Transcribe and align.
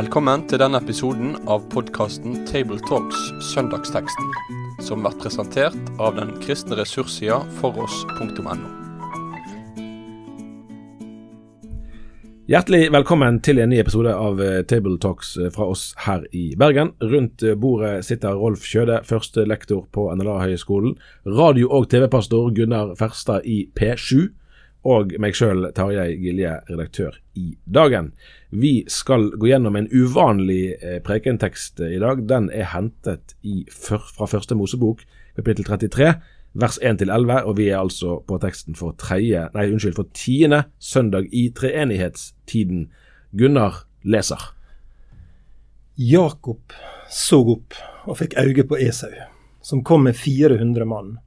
Velkommen 0.00 0.46
til 0.48 0.62
denne 0.62 0.78
episoden 0.80 1.34
av 1.50 1.66
podkasten 1.68 2.38
Tabletalks 2.48 3.18
Søndagsteksten, 3.50 4.30
som 4.80 5.02
blir 5.04 5.18
presentert 5.20 5.90
av 6.00 6.14
den 6.16 6.30
kristne 6.40 6.78
ressurssida 6.78 7.42
foross.no. 7.58 8.54
Hjertelig 12.48 12.88
velkommen 12.96 13.42
til 13.44 13.60
en 13.60 13.68
ny 13.74 13.82
episode 13.82 14.14
av 14.16 14.40
eh, 14.40 14.62
Tabletalks 14.64 15.34
eh, 15.36 15.52
fra 15.52 15.68
oss 15.74 15.90
her 16.06 16.24
i 16.32 16.46
Bergen. 16.56 16.94
Rundt 17.04 17.44
eh, 17.44 17.58
bordet 17.60 18.06
sitter 18.08 18.40
Rolf 18.40 18.64
Kjøde, 18.64 19.02
første 19.04 19.44
lektor 19.44 19.84
på 19.92 20.08
NLA-høgskolen, 20.16 20.96
radio- 21.28 21.74
og 21.76 21.90
TV-pastor 21.92 22.54
Gunnar 22.56 22.96
Ferstad 22.96 23.44
i 23.44 23.66
P7 23.76 24.30
og 24.86 25.12
meg 25.20 25.36
sjøl, 25.36 25.66
Tarjei 25.76 26.14
Gilje, 26.16 26.54
redaktør 26.70 27.16
i 27.36 27.52
Dagen. 27.68 28.12
Vi 28.50 28.84
skal 28.88 29.28
gå 29.36 29.50
gjennom 29.50 29.76
en 29.76 29.88
uvanlig 29.92 30.76
eh, 30.80 30.98
prekentekst 31.04 31.82
i 31.84 31.98
dag. 32.00 32.24
Den 32.28 32.48
er 32.54 32.70
hentet 32.72 33.34
i, 33.42 33.62
fra 33.70 34.28
første 34.30 34.56
Mosebok, 34.56 35.04
kapittel 35.36 35.68
33, 35.68 36.14
vers 36.60 36.80
1-11, 36.82 37.44
og 37.44 37.58
vi 37.60 37.68
er 37.68 37.82
altså 37.82 38.18
på 38.26 38.40
teksten 38.42 38.78
for 38.78 38.96
treie, 38.98 39.46
nei, 39.54 39.68
unnskyld, 39.70 39.98
for 39.98 40.08
tiende 40.16 40.64
søndag 40.80 41.28
i 41.30 41.50
treenighetstiden. 41.54 42.88
Gunnar 43.36 43.84
leser. 44.02 44.48
Jakob 46.00 46.72
så 47.12 47.42
opp 47.52 47.76
og 48.08 48.16
fikk 48.18 48.38
øye 48.40 48.64
på 48.64 48.78
Esau, 48.80 49.12
som 49.62 49.84
kom 49.84 50.08
med 50.08 50.16
400 50.16 50.88
mann. 50.88 51.18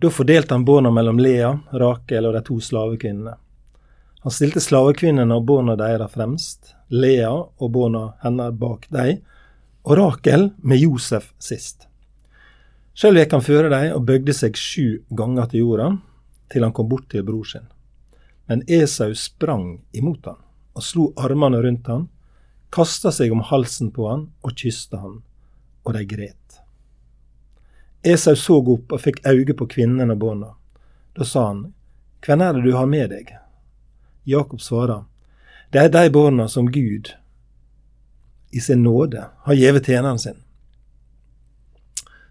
Da 0.00 0.10
fordelte 0.10 0.54
han 0.54 0.64
barna 0.64 0.90
mellom 0.90 1.18
Lea, 1.18 1.58
Rakel 1.72 2.24
og 2.24 2.32
de 2.32 2.40
to 2.46 2.54
slavekvinnene. 2.64 3.34
Han 4.24 4.32
stilte 4.32 4.62
slavekvinnene 4.64 5.36
og 5.36 5.44
barna 5.48 5.74
deres 5.76 6.14
fremst, 6.14 6.72
Lea 6.88 7.28
og 7.34 7.68
barna 7.74 8.06
hennes 8.22 8.56
bak 8.56 8.86
dem, 8.88 9.18
og 9.84 9.98
Rakel 10.00 10.46
med 10.64 10.80
Josef 10.80 11.34
sist. 11.36 11.84
Sjøl 12.96 13.20
gikk 13.20 13.36
han 13.36 13.44
føre 13.44 13.68
dem 13.72 13.92
og 13.98 14.06
bøgde 14.08 14.32
seg 14.36 14.56
sju 14.56 15.02
ganger 15.20 15.52
til 15.52 15.66
jorda, 15.66 15.90
til 16.48 16.64
han 16.64 16.72
kom 16.76 16.88
bort 16.88 17.10
til 17.12 17.26
bror 17.28 17.44
sin. 17.44 17.68
Men 18.48 18.64
Esau 18.72 19.12
sprang 19.12 19.82
imot 19.92 20.24
han 20.32 20.40
og 20.76 20.86
slo 20.86 21.10
armene 21.20 21.60
rundt 21.60 21.92
han, 21.92 22.08
kasta 22.72 23.12
seg 23.12 23.36
om 23.36 23.44
halsen 23.52 23.92
på 23.92 24.08
han 24.08 24.28
og 24.40 24.56
kysta 24.56 25.04
han, 25.04 25.20
og 25.84 25.96
de 25.96 26.08
gret. 26.08 26.59
Esau 28.02 28.36
så 28.36 28.58
opp 28.60 28.92
og 28.92 29.00
fikk 29.00 29.20
øye 29.28 29.54
på 29.54 29.66
kvinnen 29.68 30.10
og 30.10 30.18
barna. 30.18 30.54
Da 31.16 31.24
sa 31.24 31.46
han, 31.50 31.72
Hvem 32.24 32.40
er 32.40 32.52
det 32.52 32.62
du 32.64 32.72
har 32.76 32.86
med 32.86 33.10
deg? 33.10 33.32
Jakob 34.24 34.60
svarer, 34.60 35.04
Det 35.72 35.78
er 35.78 35.88
de 35.88 36.10
barna 36.10 36.48
som 36.48 36.66
Gud 36.70 37.14
i 38.50 38.60
sin 38.60 38.82
nåde 38.82 39.24
har 39.44 39.54
gitt 39.54 39.86
tjeneren 39.86 40.18
sin. 40.18 40.42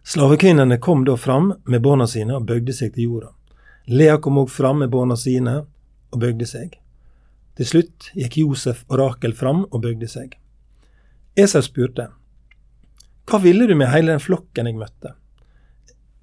Slavekvinnene 0.04 0.78
kom 0.78 1.06
da 1.06 1.18
fram 1.18 1.54
med 1.66 1.82
barna 1.82 2.08
sine 2.08 2.36
og 2.36 2.46
bøgde 2.46 2.74
seg 2.74 2.94
til 2.94 3.04
jorda. 3.04 3.30
Lea 3.88 4.18
kom 4.18 4.38
òg 4.42 4.50
fram 4.50 4.80
med 4.84 4.90
barna 4.90 5.16
sine 5.16 5.56
og 6.12 6.20
bøgde 6.20 6.46
seg. 6.50 6.76
Til 7.56 7.66
slutt 7.66 8.10
gikk 8.16 8.38
Josef 8.42 8.84
og 8.90 9.00
Rakel 9.00 9.34
fram 9.38 9.66
og 9.70 9.82
bøgde 9.84 10.08
seg. 10.08 10.36
Esau 11.38 11.62
spurte, 11.62 12.10
Hva 13.30 13.38
ville 13.40 13.68
du 13.68 13.76
med 13.76 13.92
hele 13.94 14.12
den 14.12 14.24
flokken 14.24 14.66
jeg 14.66 14.76
møtte? 14.76 15.14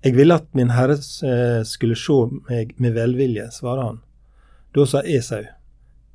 Jeg 0.06 0.14
ville 0.14 0.36
at 0.38 0.46
min 0.54 0.68
herre 0.70 0.94
eh, 1.26 1.62
skulle 1.66 1.96
se 1.98 2.14
meg 2.46 2.76
med 2.78 2.92
velvilje, 2.94 3.48
svarer 3.50 3.88
han. 3.88 3.96
Da 4.70 4.84
sa 4.86 5.00
Esau, 5.02 5.42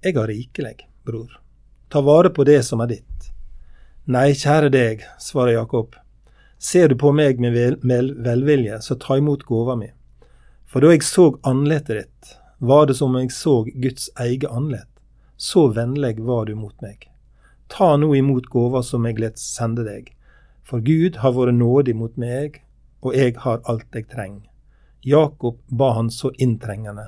Jeg 0.03 0.15
har 0.15 0.31
rikelig, 0.31 0.85
bror. 1.03 1.33
Ta 1.91 1.99
vare 1.99 2.29
på 2.29 2.45
det 2.47 2.61
som 2.63 2.79
er 2.79 2.87
ditt. 2.93 3.27
Nei, 4.07 4.31
kjære 4.31 4.69
deg, 4.71 5.03
svarer 5.19 5.57
Jakob. 5.57 5.99
Ser 6.57 6.87
du 6.87 6.95
på 6.95 7.11
meg 7.11 7.43
med 7.43 7.51
vel, 7.51 7.77
vel, 7.83 8.13
velvilje, 8.15 8.79
så 8.79 8.95
ta 8.95 9.19
imot 9.19 9.43
gåva 9.43 9.75
mi. 9.75 9.91
For 10.71 10.79
da 10.79 10.95
jeg 10.95 11.03
så 11.03 11.27
andletet 11.43 11.99
ditt, 11.99 12.33
var 12.63 12.87
det 12.87 12.95
som 12.95 13.11
om 13.11 13.19
jeg 13.19 13.35
så 13.35 13.59
Guds 13.67 14.07
eget 14.15 14.47
andlet. 14.47 14.87
Så 15.35 15.67
vennlig 15.75 16.15
var 16.23 16.47
du 16.47 16.55
mot 16.55 16.79
meg. 16.79 17.09
Ta 17.67 17.97
nå 17.99 18.15
imot 18.15 18.47
gåva 18.47 18.85
som 18.87 19.03
jeg 19.03 19.19
let 19.19 19.41
sende 19.41 19.83
deg. 19.83 20.13
For 20.63 20.79
Gud 20.79 21.19
har 21.25 21.35
vært 21.35 21.59
nådig 21.59 21.99
mot 21.99 22.15
meg 22.15 22.61
og 23.01 23.15
jeg 23.17 23.35
har 23.41 23.63
alt 23.69 23.97
jeg 23.97 24.07
trenger. 24.11 24.45
Jakob 25.01 25.57
ba 25.67 25.93
han 25.97 26.11
så 26.13 26.29
inntrengende 26.37 27.07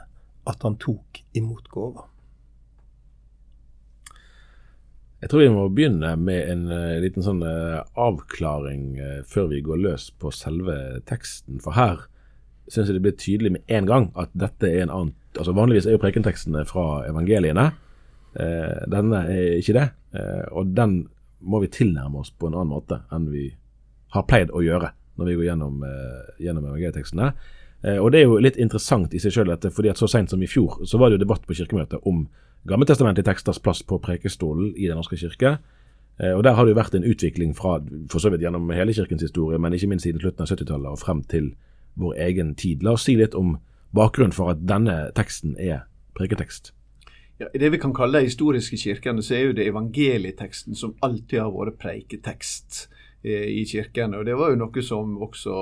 at 0.49 0.63
han 0.65 0.77
tok 0.81 1.21
imot 1.37 1.69
gåva. 1.69 2.07
Jeg 5.23 5.29
tror 5.31 5.39
vi 5.39 5.51
må 5.55 5.67
begynne 5.71 6.15
med 6.19 6.49
en 6.51 6.63
uh, 6.67 6.99
liten 6.99 7.23
sånn 7.23 7.43
uh, 7.45 7.85
avklaring 7.95 8.97
uh, 8.99 9.19
før 9.23 9.45
vi 9.53 9.61
går 9.63 9.79
løs 9.79 10.09
på 10.19 10.33
selve 10.35 10.75
teksten. 11.07 11.61
For 11.63 11.77
her 11.77 12.01
syns 12.67 12.89
jeg 12.89 12.97
det 12.97 13.03
blir 13.05 13.15
tydelig 13.15 13.53
med 13.55 13.71
en 13.77 13.87
gang 13.87 14.09
at 14.19 14.33
dette 14.35 14.67
er 14.67 14.83
en 14.83 14.91
annen 14.91 15.13
altså 15.33 15.55
Vanligvis 15.57 15.87
er 15.87 15.95
jo 15.95 16.01
prekentekstene 16.01 16.61
fra 16.69 17.07
evangeliene. 17.07 17.71
denne 18.89 19.19
er 19.33 19.55
ikke 19.57 19.73
det. 19.73 19.87
og 20.53 20.75
den 20.77 21.07
må 21.41 21.59
vi 21.63 21.71
tilnærme 21.73 22.21
oss 22.21 22.29
på 22.29 22.47
en 22.47 22.53
annen 22.53 22.69
måte 22.69 22.99
enn 23.09 23.25
vi 23.33 23.47
har 24.13 24.27
pleid 24.29 24.53
å 24.53 24.61
gjøre 24.61 24.91
når 25.17 25.25
vi 25.29 25.35
går 25.35 25.47
gjennom, 25.51 25.83
eh, 25.83 26.45
gjennom 26.45 26.65
evangelietekstene. 26.65 27.33
Eh, 27.83 27.97
og 27.97 28.11
Det 28.11 28.21
er 28.21 28.23
jo 28.23 28.39
litt 28.39 28.57
interessant 28.57 29.13
i 29.13 29.19
seg 29.19 29.31
sjøl, 29.31 29.57
fordi 29.71 29.89
at 29.89 29.97
så 29.97 30.07
seint 30.07 30.29
som 30.29 30.41
i 30.41 30.47
fjor 30.47 30.85
så 30.85 30.97
var 30.97 31.09
det 31.09 31.19
jo 31.19 31.25
debatt 31.25 31.45
på 31.45 31.53
kirkemøtet 31.53 31.99
om 32.05 32.27
gammeltestamentlige 32.67 33.25
teksters 33.25 33.59
plass 33.59 33.83
på 33.83 33.99
prekestolen 33.99 34.73
i 34.77 34.87
Den 34.87 34.95
norske 34.95 35.17
kirke. 35.17 35.59
Eh, 36.19 36.31
og 36.31 36.43
Der 36.43 36.53
har 36.53 36.65
det 36.65 36.75
jo 36.75 36.81
vært 36.81 36.95
en 36.95 37.03
utvikling 37.03 37.55
fra 37.55 37.81
for 38.09 38.19
så 38.19 38.29
vidt 38.29 38.41
gjennom 38.41 38.69
hele 38.69 38.93
kirkens 38.93 39.21
historie, 39.21 39.59
men 39.59 39.73
ikke 39.73 39.87
minst 39.87 40.03
siden 40.03 40.21
slutten 40.21 40.41
av 40.41 40.47
70-tallet 40.47 40.91
og 40.91 40.99
frem 40.99 41.23
til 41.23 41.55
vår 41.97 42.13
egen 42.17 42.55
tid. 42.55 42.83
La 42.83 42.91
oss 42.91 43.03
si 43.03 43.15
litt 43.15 43.35
om 43.35 43.57
bakgrunnen 43.93 44.33
for 44.33 44.49
at 44.49 44.65
denne 44.65 45.11
teksten 45.15 45.55
er 45.59 45.85
preketekst. 46.15 46.71
Ja, 47.39 47.47
I 47.53 47.57
det 47.57 47.71
vi 47.71 47.77
kan 47.77 47.93
kalle 47.93 48.19
de 48.19 48.29
historiske 48.29 48.77
kirkene, 48.77 49.21
så 49.21 49.35
er 49.35 49.47
jo 49.47 49.53
det 49.57 49.67
evangelieteksten 49.67 50.75
som 50.75 50.95
alltid 51.01 51.39
har 51.41 51.51
vært 51.51 51.79
preiketekst. 51.81 52.87
Eh, 53.23 53.47
i 53.61 53.65
kirken. 53.65 54.17
Og 54.19 54.25
det 54.27 54.35
var 54.35 54.51
jo 54.51 54.59
noe 54.59 54.81
som 54.83 55.13
også 55.23 55.57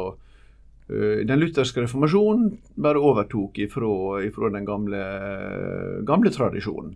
eh, 0.89 1.19
den 1.29 1.41
lutherske 1.43 1.83
reformasjonen 1.83 2.55
bare 2.81 3.01
overtok 3.01 3.59
ifra, 3.61 3.91
ifra 4.25 4.49
den 4.55 4.65
gamle, 4.65 5.01
gamle 6.07 6.33
tradisjonen. 6.33 6.95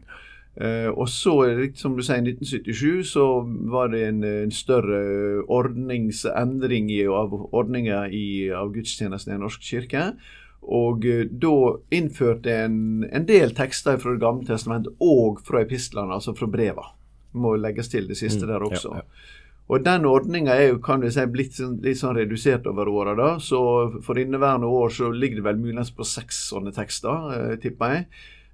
Uh, 0.56 0.88
og 0.96 1.10
så, 1.12 1.34
som 1.76 1.98
du 1.98 2.00
sier, 2.00 2.22
i 2.24 2.32
1977 2.32 3.10
så 3.10 3.26
var 3.68 3.90
det 3.92 4.06
en, 4.08 4.22
en 4.24 4.54
større 4.56 5.42
ordningsendring 5.52 6.88
i, 6.96 7.02
av 7.12 7.36
ordninga 7.52 8.06
av 8.56 8.72
gudstjenesten 8.72 9.34
i 9.34 9.36
Den 9.36 9.44
norske 9.44 9.68
kirke. 9.68 10.06
Og 10.64 11.04
da 11.44 11.58
innførte 11.92 12.56
en 12.56 13.04
en 13.04 13.28
del 13.28 13.52
tekster 13.52 14.00
fra 14.00 14.16
Det 14.16 14.24
gamle 14.24 14.48
testamentet 14.48 14.96
og 15.04 15.44
fra 15.44 15.60
epistlene, 15.68 16.16
altså 16.16 16.32
fra 16.40 16.48
breva. 16.48 16.88
Må 17.36 17.58
legges 17.60 17.92
til 17.92 18.08
det 18.08 18.16
siste 18.16 18.48
mm, 18.48 18.54
der 18.54 18.70
også. 18.72 18.96
Ja, 18.96 19.04
ja. 19.04 19.44
Og 19.66 19.82
Den 19.82 20.06
ordninga 20.06 20.54
er 20.54 20.68
jo 20.70 20.80
kan 20.84 21.02
vi 21.02 21.10
si, 21.10 21.24
blitt 21.26 21.56
sånn, 21.58 21.80
litt 21.82 21.98
sånn 21.98 22.18
redusert 22.20 22.68
over 22.70 22.90
åra. 22.92 23.28
For 23.42 24.22
inneværende 24.22 24.70
år 24.70 24.94
så 24.94 25.10
ligger 25.10 25.42
det 25.42 25.48
vel 25.48 25.62
muligens 25.64 25.90
på 25.96 26.06
seks 26.06 26.44
sånne 26.52 26.74
tekster, 26.76 27.32
eh, 27.34 27.56
tipper 27.64 27.96
jeg. 27.96 28.06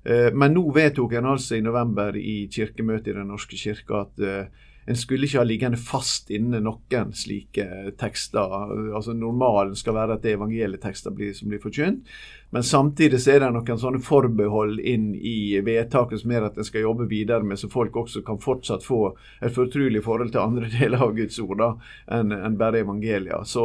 Eh, 0.06 0.30
men 0.34 0.56
nå 0.56 0.64
vedtok 0.74 1.14
en 1.20 1.34
altså 1.34 1.58
i 1.58 1.66
november 1.66 2.16
i 2.16 2.48
kirkemøtet 2.48 3.12
i 3.12 3.18
Den 3.20 3.28
norske 3.28 3.60
kirke 3.60 4.00
at 4.06 4.24
eh, 4.24 4.48
en 4.86 4.97
skulle 4.97 5.28
ikke 5.28 5.42
ha 5.42 5.46
liggende 5.46 5.78
fast 5.78 6.31
inne 6.34 6.62
noen 6.64 7.12
slike 7.14 7.94
tekster. 8.02 8.53
altså 8.96 9.14
Normalen 9.14 9.75
skal 9.78 9.96
være 9.97 10.18
at 10.18 10.24
det 10.24 10.34
er 10.34 10.40
evangelietekster 10.40 11.14
blir, 11.14 11.36
som 11.38 11.52
blir 11.52 11.62
forkynt. 11.62 12.08
Men 12.52 12.66
samtidig 12.68 13.22
så 13.24 13.36
er 13.36 13.44
det 13.44 13.52
noen 13.56 13.80
sånne 13.80 14.02
forbehold 14.03 14.81
inn 14.84 15.14
i 15.16 15.61
vedtaket 15.64 16.23
som 16.23 16.34
gjør 16.34 16.50
at 16.50 16.58
en 16.59 16.67
skal 16.67 16.84
jobbe 16.84 17.08
videre 17.11 17.46
med, 17.47 17.59
så 17.61 17.70
folk 17.72 17.96
også 18.02 18.23
kan 18.28 18.41
fortsatt 18.44 18.84
få 18.84 19.14
et 19.40 19.56
fortrolig 19.56 20.02
forhold 20.03 20.34
til 20.34 20.44
andre 20.44 20.72
deler 20.79 21.06
av 21.06 21.16
Guds 21.16 21.40
ord 21.44 21.61
da, 21.61 21.72
enn 22.17 22.35
en 22.35 22.58
bare 22.59 22.82
evangelia. 22.82 23.44
Så 23.47 23.64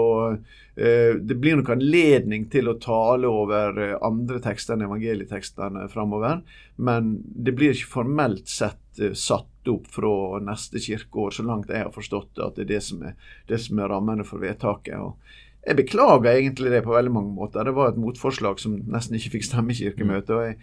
eh, 0.77 1.17
det 1.17 1.41
blir 1.41 1.59
nok 1.59 1.73
anledning 1.75 2.47
til 2.53 2.71
å 2.71 2.79
tale 2.83 3.33
over 3.33 3.83
eh, 3.83 3.99
andre 4.07 4.39
tekster 4.45 4.77
enn 4.77 4.87
evangelietekstene 4.87 5.89
framover. 5.91 6.45
Men 6.77 7.17
det 7.25 7.57
blir 7.57 7.75
ikke 7.75 7.95
formelt 7.97 8.53
sett 8.53 9.01
eh, 9.01 9.17
satt 9.17 9.51
opp 9.73 9.89
fra 9.93 10.41
neste 10.45 10.81
kirkeår, 10.83 11.35
så 11.37 11.45
langt 11.47 11.73
jeg 11.73 11.87
har 11.87 11.95
forstått 11.95 12.35
det, 12.37 12.45
at 12.45 12.59
det 12.59 12.67
er 12.67 12.73
det 12.75 12.83
som 12.87 13.03
er, 13.07 13.17
det 13.51 13.61
som 13.63 13.81
er 13.81 13.93
rammene 13.93 14.27
for 14.27 14.43
vedtaket. 14.43 14.97
og 14.99 15.17
jeg 15.67 15.81
beklager 15.81 16.31
egentlig 16.31 16.71
det 16.71 16.85
på 16.87 16.95
veldig 16.95 17.11
mange 17.11 17.33
måter. 17.35 17.67
Det 17.67 17.75
var 17.75 17.91
et 17.91 17.99
motforslag 17.99 18.61
som 18.63 18.77
nesten 18.87 19.17
ikke 19.19 19.33
fikk 19.35 19.49
stemme 19.49 19.75
i 19.75 19.79
kirkemøtet. 19.81 20.31
og 20.31 20.45
jeg, 20.45 20.59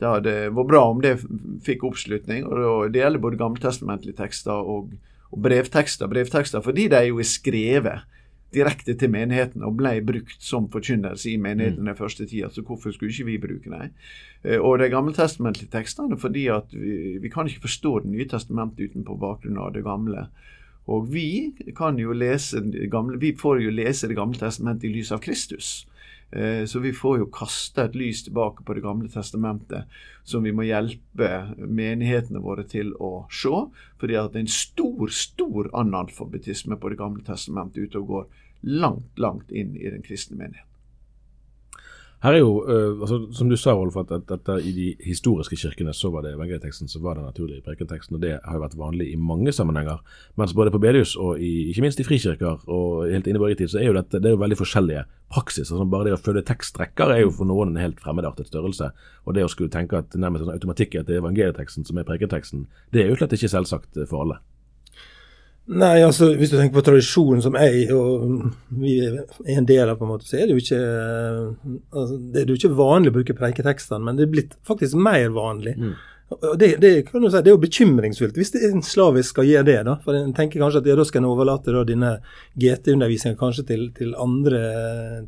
Det 0.00 0.08
hadde 0.08 0.32
vært 0.56 0.70
bra 0.70 0.80
om 0.90 1.00
det 1.00 1.20
fikk 1.62 1.84
oppslutning. 1.84 2.46
og 2.46 2.92
Det 2.92 3.00
gjelder 3.00 3.22
både 3.22 3.38
gammeltestamentlige 3.38 4.16
tekster 4.18 4.52
og, 4.52 4.90
og 5.30 5.42
brevtekster. 5.42 6.10
Brevtekster 6.10 6.60
fordi 6.60 6.88
de 6.88 7.04
jo 7.06 7.20
er 7.20 7.28
skrevet 7.28 8.08
direkte 8.54 8.94
til 8.98 9.10
menigheten 9.12 9.62
og 9.66 9.76
ble 9.78 9.92
brukt 10.06 10.42
som 10.42 10.68
forkynnelse 10.72 11.30
i 11.30 11.38
menigheten 11.40 11.86
den 11.86 11.96
første 11.98 12.26
tida. 12.26 12.50
Så 12.50 12.64
hvorfor 12.66 12.94
skulle 12.94 13.12
ikke 13.12 13.28
vi 13.28 13.38
bruke 13.42 13.70
dem? 13.70 13.92
Eh, 14.42 14.58
og 14.58 14.78
de 14.80 14.90
gammeltestamentlige 14.90 15.70
tekstene 15.72 16.18
fordi 16.18 16.46
at 16.52 16.72
vi, 16.74 17.18
vi 17.22 17.30
kan 17.30 17.46
ikke 17.46 17.66
forstå 17.68 17.98
Det 18.00 18.10
nye 18.10 18.28
testamentet 18.28 18.90
uten 18.90 19.04
på 19.04 19.18
bakgrunn 19.20 19.58
av 19.58 19.74
det 19.74 19.84
gamle. 19.84 20.26
Og 20.90 21.12
vi 21.12 21.52
kan 21.76 21.98
jo 21.98 22.12
lese 22.12 22.60
det 22.60 22.90
gamle, 22.90 23.18
vi 23.20 23.34
får 23.36 23.62
jo 23.62 23.70
lese 23.70 24.08
Det 24.08 24.16
gamle 24.16 24.38
testamentet 24.38 24.88
i 24.88 24.94
lys 24.94 25.12
av 25.12 25.20
Kristus. 25.20 25.86
Eh, 26.30 26.64
så 26.64 26.78
vi 26.78 26.92
får 26.94 27.18
jo 27.18 27.30
kaste 27.34 27.82
et 27.84 27.96
lys 27.98 28.22
tilbake 28.26 28.62
på 28.64 28.74
Det 28.74 28.84
gamle 28.84 29.10
testamentet, 29.10 29.90
som 30.24 30.46
vi 30.46 30.52
må 30.54 30.62
hjelpe 30.68 31.30
menighetene 31.58 32.42
våre 32.42 32.64
til 32.64 32.94
å 33.02 33.26
se. 33.34 33.64
Fordi 33.98 34.18
at 34.20 34.32
det 34.32 34.42
er 34.42 34.46
en 34.46 34.54
stor, 34.54 35.10
stor 35.10 35.70
analfabetisme 35.74 36.78
på 36.78 36.92
Det 36.92 37.00
gamle 37.00 37.26
testamentet 37.26 37.90
ute 37.90 37.98
og 37.98 38.06
går 38.14 38.26
langt, 38.62 39.18
langt 39.18 39.50
inn 39.50 39.74
i 39.76 39.90
den 39.90 40.02
kristne 40.06 40.38
menigheten. 40.38 40.69
Her 42.20 42.36
er 42.36 42.42
jo, 42.42 42.50
uh, 42.68 43.00
altså, 43.00 43.18
Som 43.32 43.48
du 43.48 43.56
sa, 43.56 43.72
Rolf, 43.72 43.96
at, 43.96 44.10
at, 44.12 44.28
at, 44.28 44.64
i 44.64 44.72
de 44.76 44.88
historiske 45.06 45.56
kirkene 45.56 45.94
så 45.96 46.10
var 46.12 46.26
det 46.26 46.34
evangelieteksten 46.34 46.88
som 46.88 47.02
var 47.02 47.16
den 47.16 47.24
naturlige 47.24 47.62
prekenteksten. 47.64 48.16
og 48.16 48.22
Det 48.22 48.34
har 48.44 48.58
jo 48.58 48.64
vært 48.64 48.76
vanlig 48.76 49.06
i 49.12 49.16
mange 49.16 49.52
sammenhenger. 49.52 50.02
Mens 50.36 50.52
både 50.54 50.70
på 50.70 50.82
bedehus 50.82 51.14
og 51.16 51.40
i, 51.40 51.70
ikke 51.70 51.86
minst 51.86 52.00
i 52.00 52.04
frikirker 52.04 52.60
og 52.68 53.08
helt 53.08 53.26
inne 53.26 53.40
i 53.40 53.44
borgertid, 53.44 53.72
så 53.72 53.80
er 53.80 53.88
jo 53.88 53.96
dette 53.96 54.20
det 54.20 54.28
er 54.28 54.36
jo 54.36 54.42
veldig 54.42 54.60
forskjellige 54.60 55.06
praksis. 55.32 55.70
Altså, 55.70 55.88
bare 55.88 56.10
det 56.10 56.18
å 56.18 56.20
følge 56.20 56.44
tekstrekker 56.44 57.14
er 57.14 57.24
jo 57.24 57.32
for 57.32 57.48
noen 57.48 57.72
en 57.72 57.80
helt 57.80 58.04
fremmedartet 58.04 58.52
størrelse. 58.52 58.92
Og 59.24 59.34
det 59.34 59.46
å 59.46 59.52
skulle 59.52 59.72
tenke 59.72 60.04
at 60.04 60.12
nærmest 60.12 60.44
en 60.44 60.52
automatikk 60.52 60.98
er 60.98 61.06
at 61.06 61.08
det 61.08 61.16
er 61.16 61.24
evangelieteksten 61.24 61.88
som 61.88 61.96
er 61.96 62.08
prekenteksten, 62.08 62.68
det 62.92 63.06
er 63.06 63.14
jo 63.14 63.20
slett 63.22 63.38
ikke 63.38 63.54
selvsagt 63.56 64.04
for 64.04 64.26
alle. 64.26 64.42
Nei, 65.70 66.00
altså 66.02 66.32
hvis 66.34 66.50
du 66.50 66.56
tenker 66.56 66.74
på 66.74 66.82
tradisjonen 66.82 67.42
som 67.44 67.54
jeg 67.54 67.84
og 67.94 68.48
vi 68.80 68.96
er 69.06 69.20
en 69.54 69.68
del 69.68 69.86
av, 69.86 70.00
på 70.00 70.06
en 70.06 70.12
måte, 70.16 70.26
så 70.26 70.40
er 70.40 70.48
det 70.48 70.56
jo 70.56 70.62
ikke 70.64 70.80
altså, 71.94 72.16
det 72.18 72.40
er 72.40 72.50
jo 72.50 72.56
ikke 72.58 72.78
vanlig 72.78 73.12
å 73.12 73.16
bruke 73.20 73.36
preiketekstene, 73.38 74.02
men 74.08 74.18
det 74.18 74.26
er 74.26 74.32
blitt 74.32 74.56
faktisk 74.66 74.98
mer 74.98 75.28
vanlig. 75.36 75.76
Mm. 75.78 75.92
Det, 76.58 76.72
det, 76.82 76.90
kan 77.06 77.22
du 77.22 77.26
si, 77.26 77.38
det 77.42 77.50
er 77.50 77.56
jo 77.56 77.62
bekymringsfullt 77.62 78.36
hvis 78.38 78.52
det 78.54 78.60
er 78.62 78.74
en 78.74 78.84
slavisk 78.86 79.32
skal 79.32 79.48
gjøre 79.48 79.66
det. 79.66 79.78
da, 79.86 79.96
for 80.02 80.18
En 80.18 80.34
tenker 80.34 80.62
kanskje 80.62 80.82
at 80.82 80.90
ja, 80.90 80.98
da 80.98 81.06
skal 81.06 81.22
en 81.22 81.30
overlate 81.30 81.74
da, 81.74 81.84
denne 81.86 82.12
GT-undervisninga 82.58 83.38
kanskje 83.38 83.66
til, 83.70 83.86
til, 83.94 84.12
andre 84.18 84.60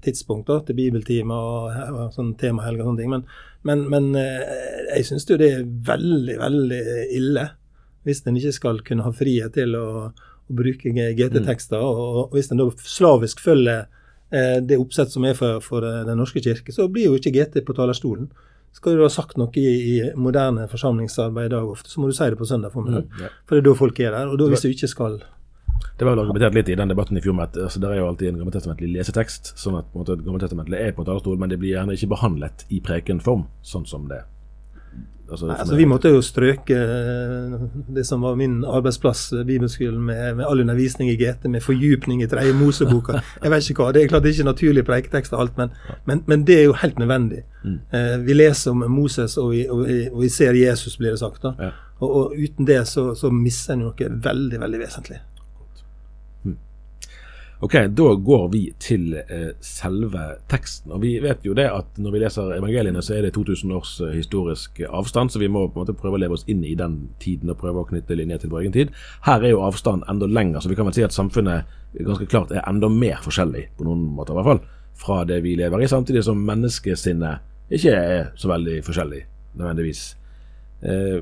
tidspunkter, 0.03 0.63
til 0.67 0.79
bibeltimer 0.79 1.49
og, 1.55 1.81
og 1.95 2.15
sånn 2.15 2.35
temahelg 2.39 2.83
og 2.83 2.91
sånne 2.91 3.03
ting. 3.03 3.15
Men, 3.15 3.27
men, 3.67 3.87
men 3.95 4.13
eh, 4.19 4.87
jeg 4.93 5.11
syns 5.11 5.27
jo 5.31 5.39
det 5.43 5.51
er 5.57 5.67
veldig, 5.91 6.39
veldig 6.43 6.85
ille 7.19 7.49
hvis 8.07 8.23
en 8.27 8.39
ikke 8.39 8.55
skal 8.55 8.81
kunne 8.87 9.07
ha 9.07 9.15
frihet 9.15 9.55
til 9.55 9.77
å 9.79 9.87
å 10.51 10.57
bruke 10.63 10.93
GT-tekster. 10.93 11.81
Mm. 11.81 11.89
Og, 11.89 12.15
og, 12.23 12.37
hvis 12.37 12.51
en 12.53 12.63
da 12.63 12.69
slavisk 12.87 13.43
følger 13.45 13.85
eh, 14.33 14.59
det 14.65 14.81
oppsett 14.81 15.13
som 15.13 15.27
er 15.29 15.37
for, 15.39 15.61
for, 15.65 15.87
eh, 15.87 16.05
Den 16.09 16.21
norske 16.23 16.43
kirke, 16.45 16.75
så 16.75 16.89
blir 16.89 17.11
jo 17.11 17.19
ikke 17.19 17.35
GT 17.35 17.63
på 17.67 17.77
talerstolen. 17.77 18.31
Skal 18.73 18.97
du 18.97 19.05
ha 19.05 19.11
sagt 19.13 19.37
noe 19.37 19.53
i, 19.61 19.69
i 19.93 19.97
moderne 20.17 20.65
forsamlingsarbeid 20.71 21.51
i 21.51 21.55
dag 21.55 21.69
ofte, 21.69 21.93
så 21.93 22.01
må 22.01 22.09
du 22.09 22.17
si 22.17 22.31
det 22.33 22.41
på 22.41 22.49
søndag 22.49 22.73
formiddag. 22.73 23.05
Mm, 23.05 23.27
ja. 23.27 23.33
For 23.45 23.57
det 23.57 23.63
er 23.63 23.69
da 23.69 23.79
folk 23.79 24.01
er 24.01 24.17
der. 24.17 24.33
Og 24.33 24.41
da 24.41 24.49
hvis 24.49 24.65
du 24.65 24.73
ikke 24.73 24.91
skal 24.91 25.21
det 25.99 26.07
var 26.07 26.15
vel 26.15 26.23
argumentert 26.23 26.55
litt 26.55 26.69
i 26.71 26.77
den 26.79 26.91
debatten 26.91 27.19
i 27.19 27.23
fjor 27.23 27.35
med 27.37 27.51
at 27.51 27.57
altså, 27.67 27.81
det 27.83 27.89
er 27.91 27.99
jo 28.01 28.07
alltid 28.09 28.29
en 28.31 28.39
gammeltestamentlig 28.41 28.89
lesetekst. 28.95 29.53
sånn 29.59 29.77
at 29.79 29.91
gammeltestamentlig 29.93 30.79
er 30.79 30.95
på 30.97 31.05
talerstolen, 31.07 31.43
men 31.43 31.53
det 31.53 31.59
blir 31.61 31.75
gjerne 31.75 31.97
ikke 31.99 32.13
behandlet 32.15 32.65
i 32.71 32.81
prekenform, 32.83 33.45
sånn 33.67 33.85
som 33.87 34.07
det 34.11 34.23
Altså, 35.33 35.49
altså, 35.49 35.77
vi 35.77 35.85
måtte 35.89 36.11
jo 36.13 36.21
strøke 36.21 36.77
eh, 36.77 37.53
det 37.97 38.03
som 38.05 38.25
var 38.25 38.35
min 38.37 38.59
arbeidsplass, 38.69 39.31
eh, 39.33 39.47
bibelskolen, 39.49 40.03
med, 40.05 40.35
med 40.37 40.45
all 40.45 40.61
undervisning 40.61 41.09
i 41.11 41.17
GT, 41.17 41.49
med 41.49 41.65
fordypning 41.65 42.21
i 42.23 42.29
tredje 42.29 42.53
Moseboka. 42.53 43.23
Jeg 43.43 43.55
vet 43.55 43.71
ikke 43.71 43.87
hva. 43.87 43.95
Det 43.97 44.03
er 44.03 44.11
klart 44.13 44.27
det 44.27 44.33
er 44.33 44.37
ikke 44.37 44.51
naturlig 44.51 44.85
preiketekst 44.85 45.33
og 45.33 45.47
alt, 45.47 45.57
men, 45.57 45.73
men, 46.05 46.23
men, 46.29 46.45
det 46.49 46.59
er 46.59 46.69
jo 46.69 46.77
helt 46.83 47.01
nødvendig. 47.01 47.47
Mm. 47.65 47.79
Eh, 47.97 48.19
vi 48.27 48.37
leser 48.37 48.77
om 48.77 48.85
Moses, 48.93 49.39
og 49.41 49.55
vi, 49.55 49.65
og, 49.69 49.87
vi, 49.87 49.99
og 50.13 50.21
vi, 50.27 50.29
ser 50.29 50.59
Jesus, 50.59 50.99
blir 51.01 51.17
det 51.17 51.23
sagt. 51.23 51.43
da. 51.47 51.55
Ja. 51.59 51.73
Og, 52.03 52.17
og, 52.17 52.37
uten 52.37 52.69
det 52.69 52.83
så, 52.91 53.15
så 53.17 53.33
mister 53.33 53.79
en 53.79 53.87
noe 53.87 54.13
veldig, 54.29 54.61
veldig 54.61 54.85
vesentlig. 54.85 55.23
Ok, 57.63 57.73
Da 57.73 58.15
går 58.15 58.49
vi 58.51 58.61
til 58.83 59.13
eh, 59.15 59.53
selve 59.63 60.23
teksten. 60.51 60.91
og 60.93 61.01
Vi 61.05 61.13
vet 61.23 61.45
jo 61.47 61.55
det 61.55 61.69
at 61.71 61.95
når 61.95 62.11
vi 62.11 62.23
leser 62.25 62.57
evangeliene, 62.57 63.03
så 63.07 63.15
er 63.15 63.23
det 63.23 63.37
2000 63.37 63.75
års 63.77 63.93
eh, 64.03 64.17
historisk 64.17 64.81
avstand, 64.89 65.31
så 65.31 65.39
vi 65.39 65.47
må 65.47 65.69
på 65.69 65.79
en 65.79 65.85
måte 65.85 65.95
prøve 65.95 66.19
å 66.19 66.23
leve 66.25 66.35
oss 66.35 66.43
inn 66.51 66.65
i 66.67 66.75
den 66.75 66.97
tiden 67.23 67.53
og 67.55 67.61
prøve 67.61 67.85
å 67.85 67.87
knytte 67.87 68.19
linjer 68.19 68.43
til 68.43 68.51
vår 68.51 68.65
egen 68.65 68.75
tid. 68.75 68.91
Her 69.29 69.47
er 69.47 69.55
jo 69.55 69.63
avstanden 69.63 70.03
enda 70.11 70.27
lenger, 70.27 70.59
så 70.59 70.73
vi 70.73 70.81
kan 70.81 70.91
vel 70.91 70.99
si 70.99 71.07
at 71.07 71.15
samfunnet 71.15 71.71
ganske 72.03 72.27
klart 72.27 72.51
er 72.51 72.67
enda 72.67 72.91
mer 72.91 73.23
forskjellig, 73.23 73.69
på 73.79 73.87
noen 73.87 74.09
måter 74.17 74.35
i 74.35 74.41
hvert 74.41 74.51
fall, 74.51 74.65
fra 74.99 75.23
det 75.31 75.39
vi 75.47 75.55
lever 75.63 75.87
i, 75.87 75.91
samtidig 75.95 76.27
som 76.27 76.43
menneskesinnet 76.43 77.79
ikke 77.79 77.95
er 77.95 78.31
så 78.35 78.51
veldig 78.51 78.81
forskjellig, 78.91 79.23
nødvendigvis. 79.55 80.05
Eh, 80.83 81.19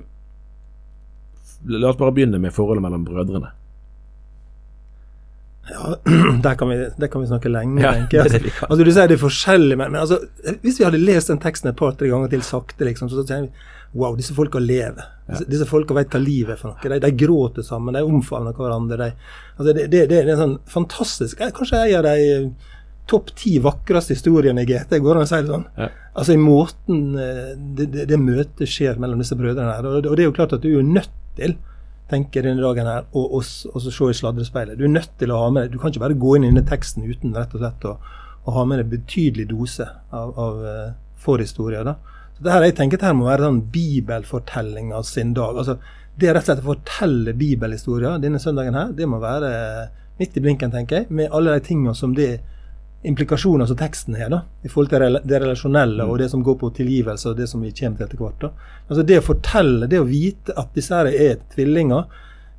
la 1.68 1.92
oss 1.92 2.00
bare 2.00 2.16
begynne 2.16 2.40
med 2.40 2.56
forholdet 2.56 2.88
mellom 2.88 3.04
brødrene. 3.04 3.59
Ja, 5.70 5.96
der 6.44 6.56
kan, 6.58 6.70
vi, 6.70 6.78
der 6.98 7.10
kan 7.12 7.22
vi 7.22 7.30
snakke 7.30 7.52
lenge, 7.52 7.82
ja, 7.84 7.92
tenker 7.94 8.24
jeg. 8.24 8.40
Altså, 8.50 8.64
altså, 8.68 8.84
du 8.84 8.92
sier 8.92 9.10
det 9.10 9.18
er 9.18 9.22
forskjellig, 9.24 9.76
men, 9.78 9.92
men 9.94 10.00
altså, 10.02 10.20
hvis 10.64 10.80
vi 10.80 10.86
hadde 10.88 11.02
lest 11.02 11.30
den 11.30 11.42
teksten 11.42 11.70
et 11.70 11.78
par-tre 11.78 12.10
ganger 12.10 12.32
til 12.32 12.42
sakte, 12.46 12.86
liksom, 12.88 13.12
så 13.12 13.22
sier 13.22 13.46
vi 13.46 13.52
wow, 13.92 14.16
disse 14.16 14.34
folka 14.34 14.58
lever. 14.62 15.06
Disse, 15.30 15.46
disse 15.50 15.66
folka 15.66 15.94
vet 15.96 16.12
hva 16.14 16.20
livet 16.22 16.54
er 16.54 16.60
for 16.60 16.72
noe. 16.72 16.90
De, 16.92 17.00
de 17.02 17.10
gråter 17.18 17.66
sammen, 17.66 17.96
de 17.96 18.02
omfavner 18.06 18.54
hverandre. 18.54 18.98
De, 19.00 19.30
altså, 19.56 19.72
det, 19.72 19.86
det, 19.92 20.04
det, 20.10 20.20
er 20.20 20.34
en 20.34 20.42
sånn 20.44 20.58
fantastisk 20.70 21.40
Kanskje 21.56 21.80
en 21.86 21.96
av 21.98 22.06
de 22.06 22.28
eh, 22.34 22.76
topp 23.10 23.32
ti 23.38 23.56
vakreste 23.62 24.14
historiene 24.14 24.62
i 24.62 24.68
GT, 24.68 25.00
går 25.02 25.16
det 25.16 25.24
an 25.24 25.26
å 25.26 25.30
si 25.30 25.40
det 25.40 25.50
sånn? 25.50 25.66
Ja. 25.80 25.88
Altså 26.20 26.36
i 26.36 26.42
måten 26.42 27.00
eh, 27.18 27.48
det, 27.78 27.88
det, 28.10 28.20
møtet 28.20 28.70
skjer 28.70 29.00
mellom 29.02 29.22
disse 29.22 29.38
brødrene 29.38 29.74
her. 29.74 29.88
Og, 29.90 30.06
og 30.06 30.14
det 30.14 30.24
er 30.24 30.30
jo 30.30 30.36
klart 30.36 30.54
at 30.54 30.62
du 30.62 30.70
er 30.76 30.86
nødt 30.86 31.16
til 31.38 31.56
tenker 32.10 32.44
denne 32.44 32.62
dagen 32.62 32.88
her, 32.88 33.06
og, 33.12 33.36
og, 33.38 33.44
og, 33.70 33.82
så 33.84 33.92
se 33.94 34.10
i 34.10 34.16
sladrespeilet. 34.18 34.78
Du 34.78 34.86
er 34.86 34.92
nødt 34.92 35.12
til 35.20 35.32
å 35.32 35.44
ha 35.44 35.52
med 35.54 35.66
deg, 35.66 35.74
du 35.74 35.82
kan 35.82 35.92
ikke 35.92 36.02
bare 36.04 36.18
gå 36.18 36.36
inn 36.36 36.46
i 36.46 36.50
denne 36.50 36.66
teksten 36.68 37.06
uten 37.06 37.36
rett 37.36 37.54
og 37.54 37.62
slett 37.62 37.86
å, 37.88 37.94
å 38.44 38.56
ha 38.56 38.66
med 38.68 38.82
deg 38.82 38.90
betydelig 38.92 39.46
dose 39.50 39.86
av, 39.86 40.34
av 40.34 40.60
uh, 40.64 40.92
forhistorie. 41.22 41.82
da. 41.86 41.96
Så 42.36 42.46
det 42.46 42.54
her, 42.54 42.66
jeg 42.68 42.76
tenker 42.78 43.00
dette 43.00 43.16
må 43.16 43.28
være 43.28 43.48
sånn 43.48 44.92
av 44.96 45.08
sin 45.08 45.34
dag. 45.36 45.56
altså 45.56 45.78
Det 46.16 46.30
rett 46.30 46.42
og 46.42 46.50
slett 46.50 46.64
å 46.64 46.70
fortelle 46.72 47.36
bibelhistorier 47.36 48.20
denne 48.22 48.42
søndagen 48.42 48.78
her, 48.78 48.92
det 48.96 49.08
må 49.08 49.20
være 49.22 49.50
midt 50.20 50.36
i 50.36 50.44
blinken, 50.44 50.72
tenker 50.72 51.02
jeg, 51.02 51.10
med 51.10 51.30
alle 51.32 51.56
de 51.56 51.64
tingene 51.64 51.94
som 51.96 52.14
det 52.16 52.40
implikasjoner 53.02 53.66
som 53.66 53.76
teksten 53.76 54.14
har, 54.14 54.28
da, 54.30 54.42
i 54.62 54.68
forhold 54.68 54.90
til 54.92 55.20
det 55.24 55.38
relasjonelle 55.40 56.04
og 56.04 56.18
det 56.20 56.28
som 56.32 56.42
går 56.44 56.58
på 56.60 56.72
tilgivelse 56.76 57.30
og 57.30 57.38
det 57.38 57.46
som 57.48 57.62
vi 57.64 57.72
kommer 57.72 57.96
til 57.96 58.06
etter 58.06 58.20
hvert. 58.20 58.42
da. 58.42 58.50
Altså 58.88 59.04
Det 59.08 59.20
å 59.20 59.24
fortelle, 59.24 59.88
det 59.88 60.00
å 60.00 60.08
vite 60.08 60.56
at 60.60 60.74
disse 60.76 60.94
her 60.94 61.08
er 61.08 61.38
tvillinger 61.54 62.04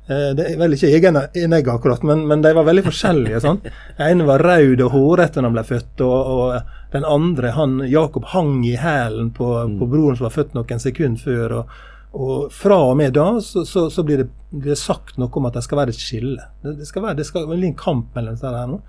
eh, 0.08 0.32
Det 0.34 0.48
er 0.48 0.58
vel 0.58 0.74
ikke 0.74 0.90
egenegg 0.90 1.70
akkurat, 1.70 2.02
men, 2.02 2.26
men, 2.26 2.42
de 2.42 2.54
var 2.58 2.66
veldig 2.66 2.84
forskjellige. 2.88 3.40
sånn. 3.44 3.62
Den 3.62 4.08
ene 4.08 4.26
var 4.26 4.42
rød 4.42 4.82
og 4.82 4.96
hårete 4.96 5.38
da 5.38 5.46
han 5.46 5.54
ble 5.54 5.64
født, 5.68 6.02
og, 6.08 6.34
og, 6.34 6.74
den 6.92 7.06
andre, 7.08 7.54
han, 7.56 7.78
Jakob, 7.88 8.26
hang 8.34 8.66
i 8.66 8.74
hælen 8.76 9.30
på, 9.32 9.46
mm. 9.46 9.78
på, 9.78 9.90
broren 9.94 10.18
som 10.18 10.26
var 10.26 10.36
født 10.36 10.58
noen 10.58 10.82
sekunder 10.82 11.22
før. 11.22 11.58
og 11.62 11.80
og 12.12 12.50
fra 12.52 12.76
og 12.90 12.98
med 13.00 13.14
da 13.16 13.38
så, 13.40 13.62
så, 13.64 13.86
så 13.88 14.02
blir, 14.04 14.18
det, 14.20 14.26
blir, 14.50 14.74
det, 14.74 14.76
sagt 14.76 15.16
noe 15.16 15.32
om 15.32 15.46
at 15.48 15.54
det 15.56 15.62
skal 15.64 15.78
være 15.78 15.94
et 15.94 16.00
skille. 16.00 16.42
Det, 16.60 16.74
det 16.82 16.84
skal 16.84 17.06
være, 17.06 17.16
det 17.16 17.24
skal 17.24 17.46
være 17.48 17.70
en 17.70 17.78
kamp 17.78 18.10
mellom 18.12 18.36
disse 18.36 18.50
her 18.52 18.68
nå. 18.68 18.82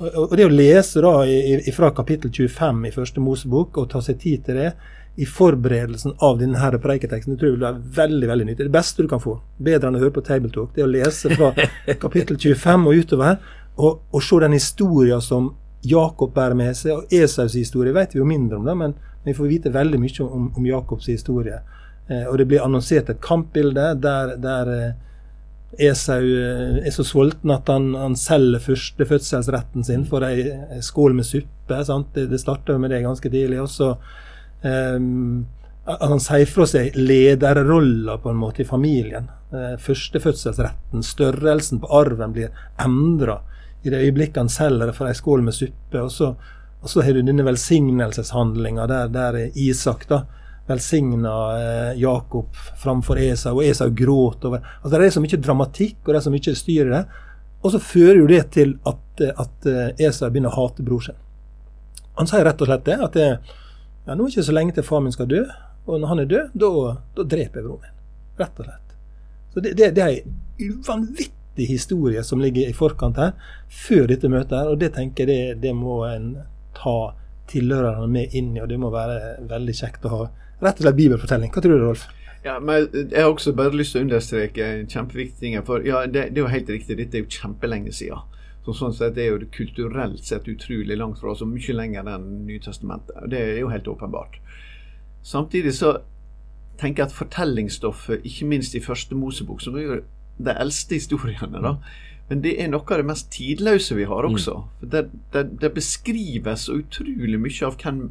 Og 0.00 0.32
det 0.32 0.46
å 0.48 0.52
lese 0.52 1.02
da 1.04 1.12
fra 1.76 1.90
kapittel 1.92 2.32
25 2.32 2.86
i 2.88 2.92
første 2.94 3.20
Mosebok, 3.20 3.76
og 3.76 3.90
ta 3.92 4.00
seg 4.00 4.20
tid 4.22 4.46
til 4.46 4.56
det 4.56 4.70
i 5.20 5.26
forberedelsen 5.28 6.14
av 6.24 6.38
denne 6.40 6.78
preiketeksten, 6.80 7.34
det 7.34 7.42
tror 7.42 7.50
jeg 7.50 7.56
vil 7.58 7.66
være 7.66 7.96
veldig 7.98 8.28
veldig 8.30 8.46
nyttig. 8.48 8.68
Det 8.70 8.72
beste 8.78 9.04
du 9.04 9.10
kan 9.10 9.20
få, 9.20 9.34
bedre 9.58 9.90
enn 9.90 9.98
å 9.98 10.00
høre 10.00 10.14
på 10.16 10.24
Tabletalk, 10.24 10.70
det 10.76 10.86
å 10.86 10.88
lese 10.88 11.34
fra 11.34 11.50
kapittel 12.04 12.38
25 12.40 12.86
og 12.88 13.02
utover, 13.02 13.36
og, 13.76 14.00
og 14.08 14.24
se 14.24 14.40
den 14.40 14.56
historien 14.56 15.20
som 15.24 15.50
Jakob 15.84 16.32
bærer 16.36 16.56
med 16.56 16.76
seg. 16.78 16.96
Og 16.96 17.12
Esaus 17.12 17.58
historie 17.58 17.92
vet 17.96 18.14
vi 18.14 18.22
jo 18.22 18.28
mindre 18.28 18.60
om, 18.60 18.64
det, 18.64 18.76
men 18.80 18.96
vi 19.26 19.36
får 19.36 19.50
vite 19.50 19.74
veldig 19.74 20.00
mye 20.00 20.24
om, 20.24 20.48
om 20.56 20.66
Jakobs 20.70 21.10
historie. 21.12 21.60
Eh, 22.08 22.24
og 22.24 22.38
det 22.40 22.48
blir 22.48 22.64
annonsert 22.64 23.12
et 23.12 23.20
kampbilde 23.24 23.92
der, 24.00 24.36
der 24.40 24.72
eh, 24.76 24.90
Esau 25.78 26.24
eh, 26.24 26.80
er 26.82 26.94
så 26.94 27.04
sulten 27.06 27.52
at 27.54 27.68
han, 27.70 27.92
han 27.94 28.16
selger 28.18 28.62
førstefødselsretten 28.64 29.86
sin 29.86 30.04
for 30.08 30.26
ei, 30.26 30.48
skål 30.82 31.14
med 31.20 31.28
suppe. 31.28 31.78
Sant? 31.86 32.10
Det, 32.16 32.26
det 32.32 32.40
starta 32.42 32.78
med 32.78 32.90
det 32.90 33.04
ganske 33.04 33.30
tidlig. 33.30 33.60
Også, 33.62 33.92
um, 34.64 35.44
han 35.86 36.22
sier 36.22 36.50
fra 36.50 36.66
seg 36.66 36.96
lederrolla 36.98 38.18
på 38.18 38.32
en 38.32 38.40
måte 38.40 38.64
i 38.64 38.68
familien. 38.68 39.30
Uh, 39.54 39.76
førstefødselsretten, 39.78 41.06
størrelsen 41.06 41.82
på 41.82 41.92
arven, 42.02 42.34
blir 42.34 42.50
endra 42.82 43.38
i 43.82 43.92
det 43.92 44.02
øyeblikket 44.02 44.42
han 44.42 44.50
selger 44.52 44.90
det 44.90 44.96
for 44.98 45.08
ei 45.08 45.16
skål 45.16 45.46
med 45.46 45.56
suppe. 45.56 46.02
Og 46.02 46.10
så 46.12 47.04
har 47.04 47.14
du 47.14 47.22
denne 47.22 47.46
velsignelseshandlinga 47.46 48.90
der, 48.90 49.08
der 49.14 49.38
Isak 49.54 50.08
da, 50.10 50.24
velsigna 50.70 51.34
eh, 51.56 52.00
Jakob 52.00 52.60
framfor 52.80 53.20
Esau, 53.20 53.58
og 53.58 53.66
Esau 53.66 53.90
gråt 53.96 54.46
over 54.48 54.62
altså 54.80 54.94
Det 54.94 55.08
er 55.08 55.16
så 55.16 55.24
mye 55.24 55.40
dramatikk 55.42 55.98
og 56.04 56.12
det 56.12 56.20
er 56.20 56.26
så 56.28 56.34
mye 56.34 56.54
styr 56.62 56.84
i 56.86 56.94
det. 56.94 57.02
Og 57.60 57.74
så 57.74 57.82
fører 57.82 58.22
jo 58.22 58.28
det 58.30 58.44
til 58.54 58.78
at, 58.88 59.24
at 59.28 59.66
Esau 60.00 60.30
begynner 60.30 60.54
å 60.54 60.62
hate 60.62 60.84
bror 60.86 61.02
sin. 61.04 61.18
Han 62.16 62.28
sier 62.28 62.44
rett 62.44 62.62
og 62.62 62.70
slett 62.70 62.86
det, 62.86 62.96
at 63.04 63.16
det, 63.16 63.26
ja, 64.06 64.14
nå 64.14 64.24
er 64.24 64.26
det 64.26 64.32
ikke 64.34 64.46
så 64.48 64.54
lenge 64.56 64.74
til 64.76 64.86
far 64.86 65.02
min 65.04 65.14
skal 65.14 65.28
dø, 65.30 65.42
og 65.86 66.00
når 66.00 66.10
han 66.10 66.22
er 66.22 66.30
død, 66.30 66.64
da 67.16 67.24
dreper 67.24 67.60
jeg 67.60 67.66
broren 67.66 67.84
min. 67.84 67.98
Rett 68.40 68.60
og 68.60 68.66
slett. 68.68 68.96
Så 69.54 69.62
det, 69.64 69.72
det, 69.78 69.90
det 69.96 70.04
er 70.04 70.18
en 70.66 70.82
vanvittig 70.86 71.68
historie 71.70 72.24
som 72.24 72.42
ligger 72.42 72.68
i 72.68 72.76
forkant 72.76 73.20
her, 73.20 73.32
før 73.68 74.10
dette 74.10 74.30
møtet 74.30 74.56
her, 74.58 74.68
og 74.72 74.80
det 74.82 74.92
tenker 74.96 75.26
jeg 75.26 75.30
det, 75.30 75.62
det 75.64 75.74
må 75.76 76.02
en 76.08 76.34
ta 76.76 77.14
tilhørerne 77.50 78.06
med 78.10 78.36
inn 78.36 78.52
i, 78.54 78.60
og 78.62 78.68
det 78.70 78.78
må 78.78 78.92
være 78.94 79.40
veldig 79.50 79.76
kjekt 79.80 80.06
å 80.06 80.12
ha 80.14 80.20
rett 80.60 80.80
og 80.80 80.86
slett 80.86 80.98
bibelfortelling. 80.98 81.52
Hva 81.54 81.62
tror 81.64 81.76
du, 81.76 81.84
Rolf? 81.84 82.08
Ja, 82.44 82.56
men 82.60 82.88
Jeg 82.92 83.22
har 83.22 83.28
også 83.28 83.52
bare 83.52 83.76
lyst 83.76 83.92
til 83.92 84.00
å 84.02 84.06
understreke 84.08 84.68
kjempeviktige 84.88 85.40
ting. 85.40 85.56
For 85.66 85.84
ja, 85.84 86.06
det, 86.06 86.30
det, 86.32 86.40
er 86.40 86.46
jo 86.46 86.52
helt 86.52 86.70
riktig, 86.72 86.96
dette 86.98 87.18
er 87.18 87.24
jo 87.24 87.40
kjempelenge 87.40 87.92
siden. 87.92 88.28
Så 88.64 88.76
sånn 88.76 88.94
sett 88.96 89.18
er 89.18 89.32
jo 89.32 89.40
det 89.40 89.50
kulturelt 89.56 90.24
sett 90.24 90.48
utrolig 90.48 90.96
langt 90.96 91.20
fra 91.20 91.32
oss, 91.32 91.42
og 91.44 91.48
mye 91.52 91.74
lenger 91.76 92.08
enn 92.12 92.28
Nytestamentet. 92.48 93.24
Det 93.32 93.40
er 93.40 93.60
jo 93.62 93.72
helt 93.72 93.88
åpenbart. 93.88 94.38
Samtidig 95.24 95.74
så 95.76 95.98
tenker 96.80 97.02
jeg 97.02 97.10
at 97.10 97.16
fortellingsstoffet, 97.16 98.24
ikke 98.24 98.48
minst 98.48 98.76
i 98.76 98.84
Første 98.84 99.16
Mosebok, 99.16 99.60
som 99.64 99.76
er 99.76 99.84
jo 99.84 99.98
de 100.40 100.54
eldste 100.56 100.96
historiene, 100.96 101.60
da, 101.60 101.74
men 102.30 102.44
det 102.44 102.54
er 102.62 102.68
noe 102.70 102.86
av 102.86 103.00
det 103.00 103.08
mest 103.08 103.26
tidløse 103.34 103.96
vi 103.98 104.06
har 104.06 104.28
også. 104.28 104.60
Mm. 104.62 104.90
Det, 104.92 105.00
det, 105.34 105.42
det, 105.60 105.72
beskrives 105.74 106.68
så 106.68 106.76
utrolig 106.78 107.40
mye 107.42 107.66
av 107.66 107.74
hvem, 107.80 108.04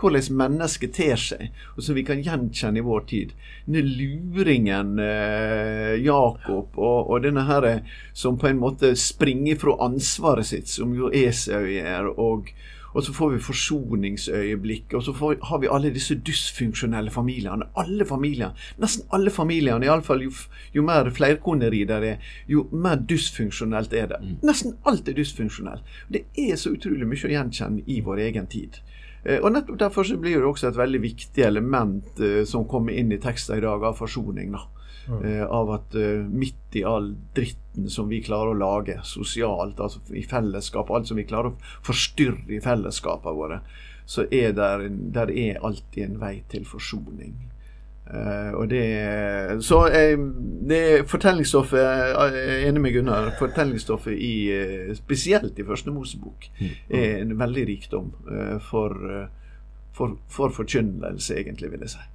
hvordan 0.00 0.40
mennesket 0.40 0.94
ter 0.96 1.20
seg, 1.20 1.46
og 1.76 1.84
som 1.84 1.98
vi 1.98 2.04
kan 2.06 2.22
gjenkjenne 2.24 2.80
i 2.80 2.86
vår 2.86 3.06
tid. 3.10 3.36
Denne 3.66 3.84
luringen 3.84 4.98
eh, 5.04 5.94
Jakob 6.00 6.78
og, 6.78 7.10
og, 7.10 7.22
denne 7.24 7.46
her 7.48 7.70
som 8.16 8.38
på 8.40 8.50
en 8.50 8.60
måte 8.60 8.94
springer 8.98 9.60
fra 9.60 9.76
ansvaret 9.86 10.48
sitt, 10.50 10.68
som 10.72 10.94
jo 10.96 11.12
Esau 11.12 11.64
gjør. 11.68 12.12
og 12.16 12.52
og 12.92 13.04
så 13.04 13.12
får 13.14 13.30
vi 13.30 13.38
forsoningsøyeblikk, 13.38 14.94
og 14.98 15.02
så 15.06 15.12
får, 15.14 15.36
har 15.46 15.58
vi 15.62 15.68
alle 15.70 15.92
disse 15.94 16.16
dysfunksjonelle 16.26 17.10
familiene. 17.10 17.68
Alle 17.78 18.06
familier, 18.06 18.50
Nesten 18.82 19.06
alle 19.14 19.30
familiene, 19.30 19.86
iallfall 19.86 20.24
jo, 20.24 20.32
jo 20.74 20.82
mer 20.86 21.10
flerkoneri 21.14 21.84
det 21.86 22.00
er, 22.08 22.32
jo 22.50 22.66
mer 22.72 22.98
dysfunksjonelt 23.08 23.94
er 23.94 24.10
det. 24.10 24.20
Mm. 24.22 24.36
Nesten 24.42 24.74
alt 24.90 25.08
er 25.08 25.18
dysfunksjonelt. 25.18 25.86
Det 26.08 26.24
er 26.34 26.56
så 26.58 26.74
utrolig 26.74 27.06
mye 27.06 27.28
å 27.28 27.34
gjenkjenne 27.36 27.86
i 27.86 28.00
vår 28.06 28.26
egen 28.26 28.50
tid. 28.50 28.80
Eh, 29.22 29.38
og 29.38 29.52
nettopp 29.52 29.78
Derfor 29.80 30.06
så 30.06 30.16
blir 30.20 30.40
det 30.40 30.48
også 30.48 30.70
et 30.70 30.78
veldig 30.80 31.02
viktig 31.02 31.44
element 31.44 32.20
eh, 32.24 32.42
som 32.48 32.68
kommer 32.68 32.96
inn 32.96 33.12
i 33.12 33.20
teksten 33.20 33.58
i 33.58 33.64
dag, 33.64 33.84
av 33.84 33.98
forsoning. 34.00 34.54
da. 34.56 34.64
Mm. 35.10 35.20
Eh, 35.26 35.44
av 35.44 35.70
at 35.74 35.94
midt 36.28 36.76
i 36.78 36.84
all 36.86 37.14
dritten 37.34 37.88
som 37.90 38.08
vi 38.08 38.22
klarer 38.22 38.54
å 38.54 38.58
lage 38.58 39.00
sosialt, 39.04 39.80
altså 39.80 40.02
i 40.14 40.22
fellesskap, 40.22 40.90
alt 40.90 41.08
som 41.10 41.18
vi 41.18 41.28
klarer 41.28 41.52
å 41.52 41.72
forstyrre 41.86 42.46
i 42.52 42.60
fellesskapene 42.62 43.36
våre, 43.36 43.62
så 44.10 44.26
er 44.30 44.52
der, 44.52 44.88
der 44.90 45.30
er 45.30 45.64
alltid 45.64 46.04
en 46.04 46.20
vei 46.20 46.40
til 46.50 46.64
forsoning. 46.66 47.36
Uh, 48.10 48.54
og 48.58 48.70
det, 48.70 48.84
så 49.62 49.84
uh, 49.86 50.22
det 50.68 51.04
fortellingsstoffet 51.06 51.78
Jeg 51.78 52.40
er 52.40 52.64
enig 52.68 52.80
med 52.82 52.94
Gunnar. 52.96 53.28
Fortellingsstoffet 53.38 54.16
i, 54.18 54.34
uh, 54.50 54.94
spesielt 54.98 55.58
i 55.58 55.66
Første 55.66 55.94
Mosebok 55.94 56.48
mm. 56.58 56.72
er 56.88 57.20
en 57.20 57.36
veldig 57.38 57.66
rikdom 57.68 58.08
for, 58.70 58.96
for, 59.94 60.16
for 60.28 60.50
forkynnelse, 60.50 61.36
egentlig, 61.38 61.70
vil 61.70 61.86
jeg 61.86 61.94
si. 61.94 62.08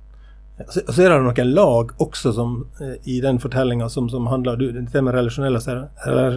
Så, 0.70 0.84
så 0.88 1.04
er 1.04 1.12
det 1.12 1.22
noen 1.24 1.54
lag 1.56 1.90
også 2.00 2.32
som, 2.36 2.58
i 3.04 3.20
den 3.24 3.40
fortellinga 3.44 3.90
som, 3.92 4.08
som, 4.12 4.28
handler 4.32 4.60
du, 4.60 4.70
det 4.72 5.02
med 5.04 5.16
relasjonelle 5.16 5.60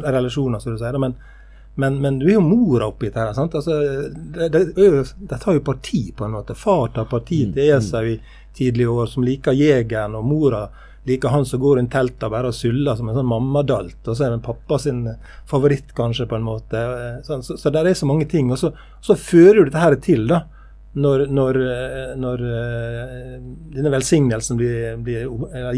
relasjoner, 0.07 0.62
som 0.62 0.75
du 0.75 0.81
sier. 0.81 0.99
Men, 1.03 1.15
men, 1.79 2.01
men, 2.03 2.19
du 2.19 2.27
er 2.27 2.33
jo 2.35 2.43
mora 2.43 2.89
oppi 2.91 3.07
dette. 3.07 3.35
sant? 3.37 3.55
Altså, 3.55 3.77
det, 4.35 4.49
det, 4.51 4.63
det, 4.75 5.37
tar 5.39 5.55
jo 5.55 5.63
parti, 5.63 6.09
på 6.17 6.27
en 6.27 6.35
måte. 6.35 6.57
Far 6.59 6.89
tar 6.91 7.07
parti 7.07 7.45
mm. 7.47 7.53
til 7.55 7.71
Esau 7.77 8.09
i 8.11 8.17
tidlige 8.59 8.91
år, 8.91 9.07
som 9.07 9.23
liker 9.23 9.55
jegeren, 9.55 10.17
og 10.19 10.27
mora 10.27 10.65
liker 11.07 11.31
han 11.31 11.47
som 11.47 11.63
går 11.63 11.79
rundt 11.79 11.93
teltet 11.95 12.27
bare 12.35 12.51
og 12.51 12.57
suller 12.59 12.99
som 12.99 13.13
en 13.13 13.21
sånn 13.21 13.31
mammadalt. 13.31 14.01
Og 14.03 14.11
så 14.11 14.27
er 14.27 14.35
det 14.35 14.43
pappa 14.49 14.81
sin 14.83 15.05
favoritt, 15.47 15.95
kanskje, 15.95 16.27
på 16.27 16.41
en 16.41 16.49
måte. 16.49 16.83
Så, 17.23 17.39
så, 17.47 17.61
så 17.63 17.71
det 17.71 17.87
er 17.87 18.03
så 18.03 18.11
mange 18.11 18.27
ting. 18.27 18.51
Og 18.51 18.59
så, 18.59 18.73
så 18.99 19.15
fører 19.15 19.63
du 19.63 19.69
dette 19.71 19.87
her 19.87 20.01
til, 20.03 20.27
da. 20.35 20.43
Når, 20.99 21.29
når, 21.31 21.63
når 22.19 22.41
denne 23.77 23.91
velsignelsen 23.93 24.59
blir, 24.59 24.97
blir 25.05 25.29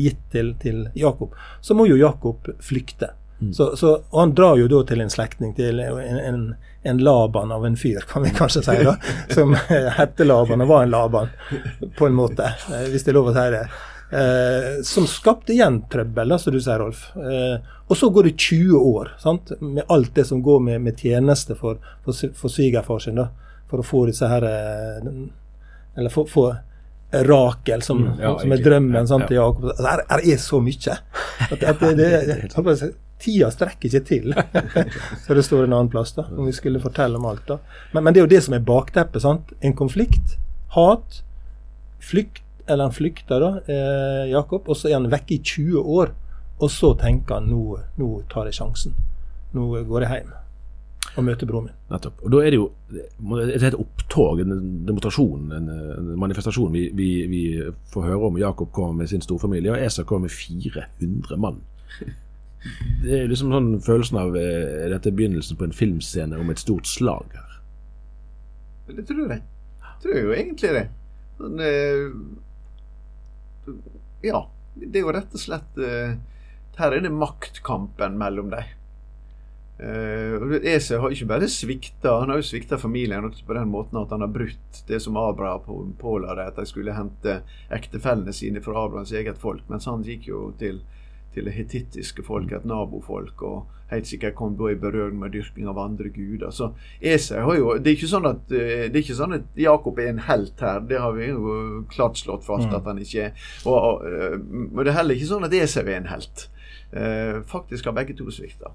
gitt 0.01 0.23
til, 0.33 0.55
til, 0.63 0.85
Jakob, 0.97 1.35
så 1.61 1.77
må 1.77 1.85
jo 1.91 2.01
Jakob 2.01 2.49
flykte. 2.65 3.13
Mm. 3.41 3.53
Så, 3.57 3.71
så, 3.77 3.95
og 4.11 4.21
han 4.21 4.35
drar 4.37 4.59
jo 4.61 4.69
da 4.69 4.83
til 4.89 5.01
en 5.01 5.13
slektning, 5.13 5.55
til 5.57 5.81
en, 5.81 6.19
en 6.21 6.43
en 6.83 6.99
Laban 6.99 7.53
av 7.53 7.67
en 7.67 7.77
fyr, 7.77 8.01
kan 8.01 8.23
vi 8.23 8.31
kanskje 8.31 8.63
si. 8.63 8.85
da, 8.85 8.97
Som 9.35 9.55
hette 9.97 10.25
Laban 10.25 10.65
og 10.65 10.69
var 10.69 10.83
en 10.83 10.91
Laban, 10.91 11.33
på 11.99 12.07
en 12.07 12.17
måte, 12.17 12.55
eh, 12.73 12.87
hvis 12.89 13.05
det 13.05 13.13
er 13.13 13.19
lov 13.19 13.29
å 13.33 13.35
si 13.37 13.47
det. 13.53 13.65
Eh, 14.11 14.71
som 14.87 15.07
skapte 15.07 15.53
igjen 15.53 15.83
trøbbel, 15.93 16.35
som 16.41 16.55
du 16.55 16.61
sier, 16.61 16.81
Rolf. 16.81 17.11
Eh, 17.17 17.61
og 17.87 17.99
så 17.99 18.09
går 18.11 18.31
det 18.31 18.39
20 18.39 18.81
år 18.81 19.13
sant? 19.21 19.53
med 19.61 19.85
alt 19.89 20.15
det 20.15 20.25
som 20.31 20.41
går 20.43 20.65
med, 20.71 20.81
med 20.87 20.99
tjeneste 20.99 21.55
for, 21.59 21.79
for, 22.05 22.17
for 22.39 22.53
svigerfar 22.53 23.05
sin, 23.05 23.21
da, 23.21 23.29
for 23.71 23.83
å 23.83 23.87
få 23.87 24.07
disse 24.09 24.27
her 24.31 24.47
eh, 24.49 25.13
Eller 25.99 26.11
få 26.11 26.49
Rakel, 27.11 27.83
som, 27.83 28.05
mm, 28.07 28.19
ja, 28.23 28.33
som 28.39 28.53
er 28.55 28.61
drømmen 28.63 29.07
sant, 29.11 29.27
til 29.27 29.41
Jakob. 29.41 29.65
Altså, 29.73 29.87
her, 29.89 30.03
her, 30.13 30.21
er 30.33 30.37
så 30.39 30.61
mye. 30.63 30.99
At, 31.51 31.65
at 31.73 31.81
det, 31.83 31.95
det, 31.99 32.11
det, 32.29 32.93
tida 33.21 33.51
strekker 33.53 33.89
ikke 33.89 34.03
til. 34.09 34.35
så 35.25 35.37
det 35.37 35.45
står 35.47 35.67
en 35.67 35.77
annen 35.77 35.93
plass, 35.93 36.15
da, 36.17 36.27
om 36.35 36.49
vi 36.49 36.55
skulle 36.57 36.83
fortelle 36.83 37.21
om 37.21 37.29
alt. 37.31 37.47
da. 37.49 37.61
Men, 37.93 38.05
men 38.05 38.15
det 38.15 38.23
er 38.23 38.29
jo 38.29 38.33
det 38.35 38.43
som 38.47 38.57
er 38.57 38.67
bakteppet. 38.67 39.23
sant? 39.25 39.55
En 39.61 39.77
konflikt, 39.77 40.37
hat, 40.77 41.23
flykt, 42.01 42.45
eller 42.67 42.87
han 42.87 42.95
flykter, 42.95 43.43
da, 43.43 43.53
eh, 43.67 44.27
Jakob, 44.31 44.69
og 44.69 44.79
så 44.79 44.91
er 44.91 44.99
han 45.01 45.11
vekke 45.13 45.39
i 45.39 45.43
20 45.43 45.95
år. 46.01 46.13
Og 46.61 46.69
så 46.71 46.93
tenker 47.01 47.41
han 47.41 47.49
nå, 47.49 47.81
nå 47.99 48.11
tar 48.31 48.51
jeg 48.51 48.61
sjansen. 48.61 48.95
Nå 49.57 49.73
går 49.89 50.07
jeg 50.07 50.21
hjem 50.21 50.37
og 51.19 51.27
møter 51.27 51.49
broren 51.49 51.69
min. 51.69 51.77
Nettopp. 51.91 52.23
Og 52.23 52.33
Da 52.33 52.41
er 52.45 52.55
det 52.55 52.59
jo 52.61 52.69
et 53.43 53.65
helt 53.65 53.79
opptog, 53.81 54.41
en 54.41 54.85
demonstrasjon, 54.87 55.53
en, 55.57 55.69
en 55.99 56.11
manifestasjon. 56.21 56.73
Vi, 56.73 56.89
vi, 56.95 57.09
vi, 57.31 57.43
får 57.93 58.07
høre 58.07 58.31
om 58.31 58.39
Jakob 58.39 58.71
kommer 58.73 59.03
med 59.03 59.11
sin 59.11 59.25
storfamilie, 59.25 59.73
og 59.73 59.83
Esa 59.83 60.05
kommer 60.05 60.29
med 60.29 60.37
400 60.37 61.41
mann. 61.41 61.63
Det 63.01 63.15
er 63.17 63.31
liksom 63.31 63.53
sånn 63.55 63.71
følelsen 63.85 64.19
av 64.21 64.37
eh, 64.37 64.89
dette 64.93 65.09
er 65.09 65.17
begynnelsen 65.17 65.57
på 65.57 65.65
en 65.69 65.77
filmscene 65.77 66.41
om 66.41 66.51
et 66.53 66.61
stort 66.61 66.87
slag 66.89 67.29
her. 67.37 67.53
Det 68.91 69.05
tror 69.09 69.31
jeg. 69.33 69.43
Tror 70.03 70.15
Jeg 70.17 70.25
jo 70.27 70.35
egentlig 70.37 70.71
det. 70.77 70.87
Sånn, 71.39 71.57
eh, 71.65 72.05
ja. 74.31 74.41
Det 74.81 75.01
er 75.01 75.05
jo 75.05 75.13
rett 75.13 75.33
og 75.35 75.43
slett 75.43 75.81
eh, 75.83 76.13
Her 76.79 76.95
er 76.95 77.03
det 77.05 77.11
maktkampen 77.13 78.15
mellom 78.21 78.53
dem. 78.53 78.69
Uh, 79.81 80.59
Esau 80.69 80.99
har 81.01 81.13
ikke 81.15 81.29
bare 81.31 81.47
svikta, 81.49 82.19
han 82.21 82.29
har 82.29 82.43
jo 82.43 82.45
svikta 82.45 82.77
familien 82.77 83.25
også 83.25 83.47
på 83.49 83.55
den 83.57 83.71
måten 83.73 83.97
at 83.97 84.11
han 84.13 84.21
har 84.21 84.29
brutt 84.29 84.81
det 84.91 84.99
som 85.01 85.17
Abraham 85.17 85.95
påla 85.97 86.35
dem, 86.37 86.51
at 86.51 86.59
de 86.61 86.67
skulle 86.69 86.93
hente 86.93 87.39
ektefellene 87.73 88.35
sine 88.37 88.61
fra 88.61 88.77
Abrahams 88.83 89.15
eget 89.17 89.41
folk. 89.41 89.65
Mens 89.73 89.89
han 89.89 90.05
gikk 90.05 90.29
jo 90.29 90.51
til 90.61 90.83
til 91.35 91.47
det 91.47 91.55
hetittiske 91.55 92.25
folk, 92.27 92.53
et 92.53 92.67
nabofolk, 92.67 93.43
og 93.47 93.67
helt 93.91 94.07
sikkert 94.07 94.37
kom 94.39 94.55
da 94.59 94.71
i 94.71 94.79
berøring 94.79 95.19
med 95.19 95.35
dyrking 95.35 95.69
av 95.71 95.79
andre 95.83 96.11
guder. 96.15 96.51
Så 96.55 96.73
Esau 97.01 97.43
har 97.49 97.59
jo 97.59 97.75
Det 97.79 97.91
er 97.91 97.99
ikke 97.99 98.13
sånn 98.15 98.29
at, 98.31 98.53
eh, 98.53 98.87
det 98.91 98.97
er 98.97 99.03
ikke 99.05 99.19
sånn 99.19 99.37
at 99.39 99.45
Jakob 99.57 99.99
er 99.99 100.09
en 100.13 100.25
helt 100.29 100.61
her, 100.61 100.81
det 100.81 100.99
har 100.99 101.13
vi 101.13 101.29
jo 101.31 101.85
klart 101.91 102.19
slått 102.19 102.47
fast 102.47 102.69
mm. 102.69 102.75
at 102.79 102.85
han 102.85 102.99
ikke 102.99 103.29
er. 103.29 103.33
Og, 103.65 103.77
og, 103.77 104.07
eh, 104.07 104.39
og, 104.71 104.85
det 104.85 104.93
er 104.93 104.99
heller 104.99 105.15
ikke 105.15 105.33
sånn 105.35 105.47
at 105.47 105.55
Esau 105.55 105.87
er 105.87 106.01
en 106.01 106.11
helt. 106.11 106.49
Uh, 106.91 107.45
faktisk 107.47 107.87
har 107.87 107.95
begge 107.95 108.17
to 108.19 108.25
svikta. 108.35 108.73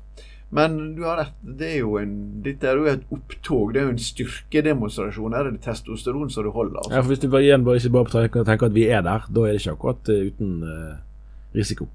Men 0.55 0.95
du 0.95 1.01
har 1.03 1.17
rett, 1.19 1.33
det 1.41 1.67
er 1.67 1.79
jo 1.81 1.97
en, 2.00 2.13
dette 2.45 2.69
er 2.69 2.77
jo 2.79 2.85
et 2.88 3.01
opptog, 3.12 3.74
det 3.74 3.81
er 3.81 3.89
jo 3.89 3.95
en 3.95 4.00
styrkedemonstrasjon. 4.00 5.35
Her 5.35 5.50
er 5.50 5.55
det 5.55 5.63
testosteron 5.65 6.29
som 6.31 6.45
du 6.45 6.51
holder. 6.55 6.77
Altså. 6.79 6.93
Ja, 6.93 7.01
for 7.01 7.12
Hvis 7.12 7.24
du 7.24 7.27
bare 7.33 7.43
igjen 7.43 7.65
bare 7.65 7.81
ikke 7.81 7.91
bare 7.97 8.27
tenker 8.31 8.69
at 8.69 8.77
vi 8.77 8.85
er 8.88 9.03
der, 9.03 9.27
da 9.27 9.43
er 9.43 9.55
det 9.55 9.65
ikke 9.65 9.75
akkurat 9.75 10.13
uten 10.13 10.63
uh, 10.63 10.95
risiko. 11.57 11.89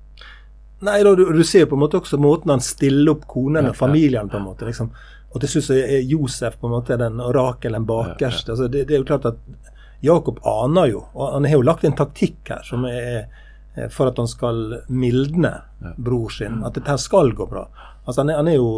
Nei, 0.87 1.03
da, 1.05 1.15
du, 1.17 1.27
du, 1.33 1.43
ser 1.45 1.67
på 1.69 1.77
en 1.77 1.83
måte 1.83 1.99
også 2.01 2.17
måten 2.21 2.55
han 2.55 2.63
stiller 2.65 3.13
opp 3.13 3.27
konene 3.29 3.75
og 3.75 3.77
familien 3.77 4.31
på 4.33 4.39
en 4.41 4.47
måte. 4.49 4.69
liksom. 4.69 4.93
Og 5.31 5.43
til 5.43 5.53
slutt 5.53 5.75
er 5.77 6.01
Josef 6.09 6.57
på 6.59 6.71
en 6.71 6.75
måte 6.79 6.97
den, 6.99 7.21
orakel, 7.21 7.37
Rakel 7.37 7.77
den 7.77 7.87
bakerste. 7.89 8.55
Altså, 8.55 8.69
det, 8.69 8.87
det, 8.89 8.97
er 8.97 9.03
jo 9.03 9.11
klart 9.13 9.29
at 9.31 9.39
Jakob 10.01 10.41
aner 10.49 10.89
jo, 10.91 11.05
og 11.13 11.37
han 11.37 11.47
har 11.47 11.61
jo 11.61 11.69
lagt 11.69 11.85
en 11.85 11.97
taktikk 11.99 12.55
her 12.55 12.65
som 12.67 12.89
er 12.89 13.29
for 13.91 14.11
at 14.11 14.19
han 14.19 14.29
skal 14.29 14.81
mildne 14.89 15.53
bror 15.97 16.33
sin. 16.35 16.61
At 16.67 16.75
dette 16.75 16.97
skal 17.01 17.33
gå 17.37 17.47
bra. 17.51 17.65
Altså 18.05 18.25
han, 18.25 18.33
er, 18.33 18.41
han 18.41 18.51
er 18.51 18.57
jo 18.59 18.71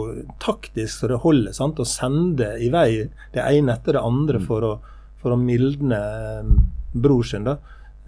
taktisk 0.43 1.01
så 1.01 1.11
det 1.11 1.23
holder. 1.23 1.55
sant, 1.57 1.81
Å 1.81 1.89
sende 1.89 2.53
i 2.61 2.69
vei 2.73 2.89
det 3.33 3.45
ene 3.47 3.77
etter 3.77 3.97
det 3.97 4.05
andre 4.05 4.43
mm. 4.43 4.47
for 4.49 4.67
å, 4.69 4.73
for 5.23 5.35
å 5.35 5.41
mildne 5.41 6.01
bror 6.93 7.25
sin. 7.27 7.49
da. 7.49 7.57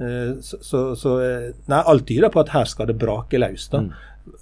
Eh, 0.01 0.33
så, 0.43 0.59
så, 0.61 0.81
så 0.99 1.13
eh, 1.23 1.53
Nei, 1.71 1.79
alt 1.87 2.07
tyder 2.09 2.31
på 2.35 2.41
at 2.43 2.49
her 2.55 2.65
skal 2.67 2.87
det 2.91 2.97
brake 2.99 3.39
løs. 3.39 3.69
da. 3.71 3.85
Mm. 3.85 3.93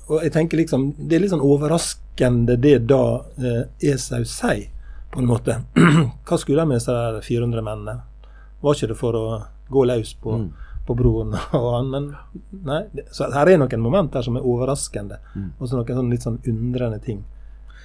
Og 0.09 0.23
jeg 0.23 0.33
tenker 0.33 0.57
liksom, 0.61 0.93
Det 0.97 1.17
er 1.17 1.21
litt 1.25 1.33
sånn 1.35 1.43
overraskende 1.45 2.57
det 2.63 2.79
da 2.89 3.01
eh, 3.37 3.65
Esau 3.93 4.23
sier, 4.25 4.69
på 5.13 5.21
en 5.21 5.29
måte. 5.29 5.59
Hva 6.29 6.39
skulle 6.41 6.63
de 6.63 6.69
med 6.71 6.79
disse 6.81 6.95
der 6.97 7.21
400 7.21 7.63
mennene? 7.67 7.99
Var 8.63 8.75
ikke 8.79 8.93
det 8.95 8.99
for 9.01 9.19
å 9.19 9.25
gå 9.73 9.85
løs 9.89 10.15
på, 10.23 10.39
Mm. 10.39 10.49
på 10.87 10.95
broren 10.99 11.35
og 11.59 11.69
han? 11.77 11.91
Men 11.93 12.09
nei. 12.65 12.81
Så 13.13 13.29
her 13.35 13.51
er 13.53 13.59
noen 13.61 13.83
moment 13.85 14.15
her 14.17 14.23
som 14.25 14.37
er 14.41 14.47
overraskende, 14.49 15.19
Mm. 15.37 15.51
og 15.59 15.69
så 15.69 15.77
noen 15.77 15.97
sånn 15.99 16.11
litt 16.11 16.25
sånn 16.27 16.41
undrende 16.49 17.03
ting. 17.05 17.25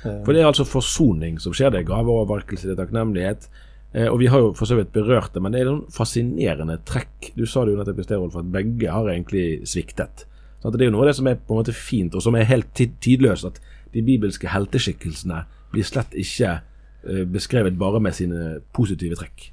For 0.04 0.32
det 0.32 0.44
er 0.44 0.48
altså 0.48 0.64
forsoning 0.64 1.40
som 1.42 1.52
skjer. 1.58 1.72
Det 1.74 1.80
er 1.82 1.88
gaveovervarkelse, 1.90 2.68
det 2.70 2.76
er 2.78 2.84
takknemlighet. 2.86 3.48
Eh, 3.94 4.08
og 4.12 4.20
vi 4.20 4.28
har 4.28 4.40
jo 4.44 4.54
for 4.58 4.68
så 4.70 4.76
vidt 4.78 4.92
berørt 4.94 5.34
det, 5.34 5.42
men 5.42 5.54
det 5.56 5.62
er 5.62 5.70
noen 5.70 5.86
fascinerende 5.94 6.80
trekk. 6.86 7.32
Du 7.38 7.46
sa 7.48 7.64
det 7.66 7.74
jo 7.74 7.80
nettopp 7.80 8.02
i 8.04 8.08
sted, 8.08 8.18
Rolf, 8.20 8.36
at 8.42 8.52
begge 8.52 8.92
har 8.92 9.08
egentlig 9.14 9.46
sviktet. 9.70 10.26
At 10.66 10.74
det 10.74 10.82
er 10.84 10.90
jo 10.90 10.96
noe 10.98 11.06
av 11.06 11.12
det 11.12 11.18
som 11.20 11.28
er 11.32 11.38
på 11.40 11.54
en 11.56 11.62
måte 11.62 11.74
fint, 11.76 12.16
og 12.18 12.24
som 12.26 12.36
er 12.36 12.48
helt 12.50 12.74
ti- 12.76 12.92
tidløst, 13.02 13.46
at 13.48 13.62
de 13.94 14.02
bibelske 14.04 14.50
helteskikkelsene 14.52 15.44
blir 15.72 15.86
slett 15.88 16.14
ikke 16.18 16.58
eh, 16.58 17.24
beskrevet 17.32 17.78
bare 17.80 18.02
med 18.04 18.16
sine 18.18 18.58
positive 18.76 19.16
trekk. 19.20 19.52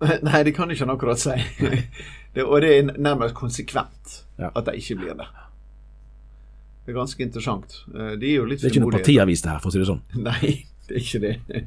Nei, 0.26 0.42
det 0.44 0.54
kan 0.56 0.70
ikke 0.70 0.82
ikke 0.84 0.96
akkurat 0.96 1.20
si. 1.22 1.36
det, 2.34 2.42
og 2.44 2.60
det 2.64 2.72
er 2.78 2.92
nærmest 2.98 3.34
konsekvent 3.38 4.20
Ja. 4.38 4.48
at 4.50 4.66
de 4.66 4.72
ikke 4.80 4.96
blir 4.98 5.14
det. 5.14 5.28
Det 6.84 6.90
er 6.92 6.96
ganske 6.98 7.22
interessant. 7.22 7.76
Eh, 7.94 8.16
De 8.20 8.32
er 8.32 8.40
jo 8.40 8.44
litt 8.50 8.60
Det 8.60 8.66
er 8.68 8.74
ikke 8.74 8.82
noe 8.82 8.96
partiavis 8.98 9.44
det 9.44 9.52
her, 9.54 9.60
for 9.62 9.70
å 9.70 9.72
si 9.76 9.78
det 9.80 9.86
sånn. 9.88 10.02
Nei, 10.26 10.66
det 10.88 10.98
er 10.98 11.04
ikke 11.04 11.22
det. 11.22 11.62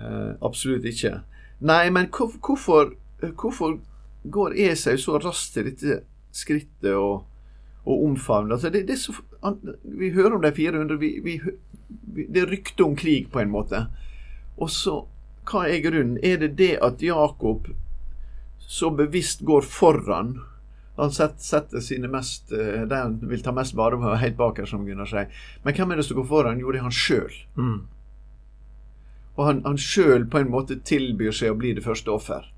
Eh, 0.00 0.32
absolutt 0.42 0.84
ikke. 0.88 1.20
Nei, 1.60 1.90
men 1.90 2.06
hvor- 2.10 2.38
hvorfor, 2.40 2.94
hvorfor 3.20 3.78
går 4.30 4.54
Esau 4.70 4.96
så 4.96 5.18
raskt 5.22 5.54
til 5.54 5.64
dette 5.70 6.00
skrittet 6.32 6.94
og, 6.96 7.24
og 7.86 8.04
omfavner? 8.06 8.54
Altså, 8.56 8.70
det, 8.72 8.86
det 8.88 8.98
så, 8.98 9.12
vi 9.84 10.10
hører 10.10 10.34
om 10.38 10.42
de 10.42 10.52
400, 10.52 10.98
vi, 10.98 11.12
vi, 11.22 11.36
det 12.28 12.42
er 12.42 12.50
rykte 12.50 12.84
om 12.84 12.96
krig 12.96 13.28
på 13.30 13.40
en 13.42 13.50
måte. 13.52 13.86
Og 14.58 14.70
så, 14.70 15.02
hva 15.48 15.66
er 15.68 15.82
grunnen? 15.84 16.18
Er 16.22 16.38
det 16.38 16.56
det 16.58 16.76
at 16.82 17.02
Jakob 17.02 17.68
så 18.62 18.90
bevisst 18.94 19.42
går 19.44 19.62
foran? 19.66 20.36
Han 20.98 21.10
setter 21.10 21.80
sine 21.80 22.06
mest 22.12 22.50
De 22.52 22.94
han 22.94 23.14
vil 23.26 23.40
ta 23.42 23.50
mest 23.56 23.74
vare 23.74 23.96
på, 23.96 24.10
helt 24.20 24.36
bakerst, 24.36 24.70
som 24.74 24.84
Gunnar 24.86 25.08
sier. 25.08 25.30
Men 25.64 25.74
hvem 25.74 25.90
er 25.92 25.96
det 25.96 26.04
som 26.06 26.18
går 26.20 26.28
foran? 26.28 26.60
Jo, 26.60 26.70
det 26.72 26.78
er 26.82 26.82
han 26.88 26.92
sjøl. 26.94 27.32
mm. 27.56 27.80
Og 29.36 29.46
han, 29.48 29.62
han 29.64 29.78
sjøl 29.80 30.26
på 30.28 30.42
en 30.42 30.50
måte 30.52 30.80
tilbyr 30.84 31.32
seg 31.36 31.54
å 31.54 31.60
bli 31.60 31.72
det 31.76 31.84
første 31.86 32.12
offer. 32.12 32.52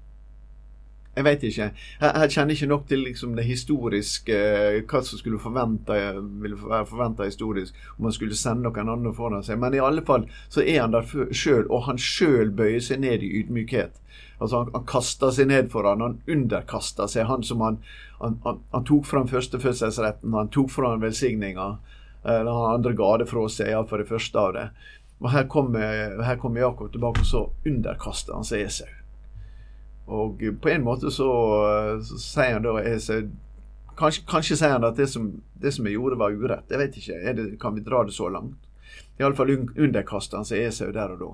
Jeg 1.14 1.24
vet 1.28 1.44
ikke. 1.46 1.66
Jeg, 2.02 2.30
kjenner 2.34 2.56
ikke 2.56 2.66
nok 2.66 2.86
til 2.90 3.04
liksom 3.06 3.36
det 3.38 3.44
historiske, 3.46 4.34
eh, 4.34 4.80
hva 4.90 5.02
som 5.06 5.20
skulle 5.20 5.38
forvente, 5.38 5.98
ville 6.42 6.58
være 6.58 6.88
forventa 6.90 7.28
historisk, 7.28 7.76
om 7.98 8.08
han 8.08 8.16
skulle 8.16 8.38
sende 8.38 8.66
noen 8.66 8.90
andre 8.90 9.12
foran 9.14 9.44
seg. 9.46 9.60
Men 9.62 9.76
i 9.76 9.82
alle 9.82 10.02
fall 10.06 10.26
så 10.48 10.64
er 10.64 10.80
han 10.82 10.96
der 10.96 11.06
sjøl, 11.06 11.68
og 11.68 11.86
han 11.86 12.00
sjøl 12.02 12.50
bøyer 12.50 12.82
seg 12.82 13.04
ned 13.04 13.22
i 13.22 13.30
ydmykhet. 13.40 14.00
Altså 14.40 14.64
han, 14.64 14.72
han 14.74 14.88
kaster 14.90 15.30
seg 15.30 15.52
ned 15.52 15.70
for 15.70 15.86
han, 15.86 16.02
han 16.02 16.18
underkaster 16.26 17.06
seg. 17.10 17.28
Han 17.30 17.46
som 17.46 17.62
han, 17.62 17.78
han, 18.18 18.40
han, 18.42 18.88
tok 18.88 19.06
fram 19.06 19.30
førstefødselsretten, 19.30 20.34
han 20.34 20.50
tok 20.50 20.74
fram 20.74 20.98
velsigninga. 21.04 21.76
Han 22.24 22.50
andre 22.50 22.94
ga 22.98 23.14
det 23.20 23.30
fra 23.30 23.46
seg, 23.52 23.70
iallfall 23.70 24.02
det 24.02 24.10
første 24.10 24.40
av 24.40 24.52
det. 24.56 24.68
Og 25.24 25.30
her 25.32 25.46
kommer, 25.48 25.80
her 26.22 26.58
Jakob 26.58 26.92
tilbake, 26.92 27.20
og 27.20 27.26
så 27.26 27.46
underkaster 27.66 28.34
han 28.34 28.44
seg 28.44 28.66
Esau. 28.66 28.90
Og 30.06 30.42
på 30.60 30.68
en 30.68 30.84
måte 30.84 31.10
så, 31.10 31.30
så 32.04 32.18
sier 32.20 32.58
han 32.58 32.66
da 32.66 32.76
Esau 32.84 33.22
Kanskje, 33.94 34.24
kanskje 34.26 34.56
sier 34.58 34.72
han 34.74 34.84
at 34.84 34.96
det 34.98 35.06
som, 35.06 35.28
det 35.62 35.70
som 35.70 35.86
jeg 35.86 35.94
gjorde, 35.94 36.16
var 36.18 36.34
urett. 36.34 36.66
Jeg 36.66 36.80
vet 36.80 36.96
ikke. 36.98 37.18
Det, 37.38 37.44
kan 37.62 37.76
vi 37.76 37.82
dra 37.86 38.00
det 38.02 38.16
så 38.16 38.26
langt? 38.26 38.64
Iallfall 39.22 39.52
underkaster 39.54 40.40
han 40.40 40.48
seg 40.48 40.64
Esau 40.66 40.88
der 40.90 41.14
og 41.14 41.20
da. 41.20 41.28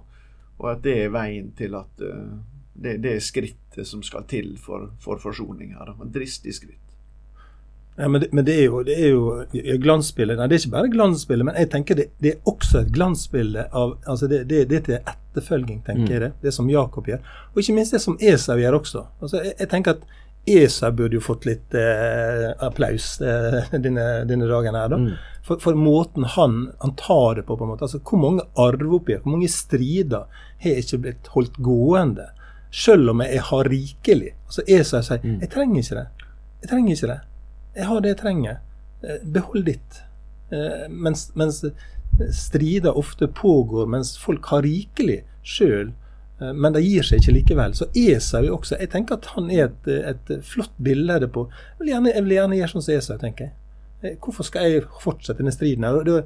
Og 0.60 0.66
at 0.74 0.82
det 0.84 0.96
er 1.06 1.14
veien 1.14 1.48
til 1.56 1.78
at 1.78 2.04
uh, 2.04 2.36
det, 2.76 2.98
det 3.00 3.14
er 3.14 3.24
skrittet 3.24 3.88
som 3.88 4.04
skal 4.04 4.26
til 4.28 4.58
for, 4.60 4.90
for 5.00 5.16
forsoning 5.22 5.72
her. 5.78 5.94
Et 5.96 6.12
dristig 6.12 6.52
skritt. 6.58 6.89
Ja, 8.00 8.08
men, 8.08 8.22
det, 8.22 8.30
men 8.32 8.46
det 8.46 8.54
er 8.56 8.70
jo, 8.70 8.82
det 8.86 8.96
er 8.96 9.10
jo 9.12 9.78
glansbildet. 9.82 10.38
Nei, 10.38 10.46
det 10.48 10.56
er 10.56 10.62
ikke 10.62 10.76
bare 10.76 10.92
glansbildet, 10.92 11.46
men 11.50 11.58
jeg 11.60 11.68
tenker 11.74 11.98
det, 11.98 12.06
det 12.24 12.32
er 12.32 12.48
også 12.48 12.80
et 12.80 12.94
glansbilde 12.94 13.66
av 13.76 13.98
altså 14.08 14.28
det, 14.30 14.44
det, 14.48 14.62
det 14.70 14.78
er 14.78 14.86
til 14.86 14.96
etterfølging, 15.00 15.82
tenker 15.84 16.14
jeg 16.16 16.22
det. 16.24 16.30
Det 16.46 16.54
som 16.56 16.70
Jakob 16.72 17.10
gjør. 17.10 17.20
Og 17.52 17.60
ikke 17.60 17.76
minst 17.76 17.92
det 17.96 18.00
som 18.02 18.16
Esau 18.20 18.56
gjør 18.60 18.78
også. 18.80 19.04
Altså, 19.20 19.42
jeg, 19.44 19.54
jeg 19.60 19.72
tenker 19.74 19.98
at 19.98 20.08
Esau 20.48 20.92
burde 20.96 21.18
jo 21.18 21.22
fått 21.22 21.44
litt 21.44 21.76
eh, 21.76 22.48
applaus 22.64 23.12
eh, 23.20 23.68
denne, 23.84 24.06
denne 24.28 24.48
dagen 24.48 24.78
her, 24.78 24.88
da. 24.92 25.00
For, 25.44 25.60
for 25.60 25.76
måten 25.76 26.24
han, 26.36 26.60
han 26.80 26.96
tar 26.96 27.40
det 27.40 27.46
på, 27.48 27.56
på 27.56 27.66
en 27.66 27.74
måte. 27.74 27.84
Altså, 27.84 28.00
hvor 28.00 28.20
mange 28.22 28.44
arveoppgjør, 28.60 29.22
hvor 29.24 29.36
mange 29.36 29.50
strider 29.52 30.44
har 30.64 30.80
ikke 30.84 31.02
blitt 31.04 31.32
holdt 31.36 31.60
gående? 31.60 32.30
Selv 32.70 33.10
om 33.10 33.20
jeg 33.24 33.40
har 33.48 33.66
rikelig. 33.66 34.32
Altså 34.46 34.62
Esau 34.70 35.00
sier 35.02 35.24
jeg 35.26 35.50
trenger 35.50 35.82
ikke 35.82 35.96
det. 35.98 36.28
Jeg 36.62 36.70
trenger 36.70 36.94
ikke 36.94 37.08
det. 37.10 37.20
Jeg 37.76 37.86
har 37.86 38.00
det 38.04 38.14
jeg 38.14 38.20
trenger. 38.22 38.60
Eh, 39.02 39.20
Behold 39.24 39.64
ditt. 39.70 40.00
Eh, 40.52 40.88
Mens, 40.90 41.30
mens 41.34 41.64
strider 42.34 42.96
ofte 42.98 43.28
pågår 43.28 43.86
mens 43.88 44.16
folk 44.18 44.44
har 44.50 44.62
rikelig 44.66 45.20
sjøl, 45.46 45.92
men 46.40 46.72
de 46.74 46.80
gir 46.82 47.04
seg 47.06 47.20
ikke 47.20 47.32
likevel. 47.36 47.74
Så 47.76 47.86
Esau 47.96 48.46
også 48.56 48.76
Jeg 48.80 48.90
tenker 48.92 49.14
at 49.18 49.26
han 49.36 49.50
er 49.52 49.66
et, 49.68 49.88
et 49.88 50.32
flott 50.44 50.72
bilde 50.82 51.28
på 51.32 51.46
jeg 51.46 51.78
vil, 51.78 51.90
gjerne, 51.92 52.12
jeg 52.14 52.24
vil 52.24 52.34
gjerne 52.34 52.56
gjøre 52.58 52.72
sånn 52.74 52.84
som 52.86 52.94
Esau, 52.96 53.18
tenker 53.20 53.44
jeg. 53.46 53.52
Eh, 54.02 54.14
Hvorfor 54.20 54.48
skal 54.48 54.66
jeg 54.66 54.84
fortsette 55.04 55.38
denne 55.40 55.52
striden 55.54 55.84
her? 55.86 56.24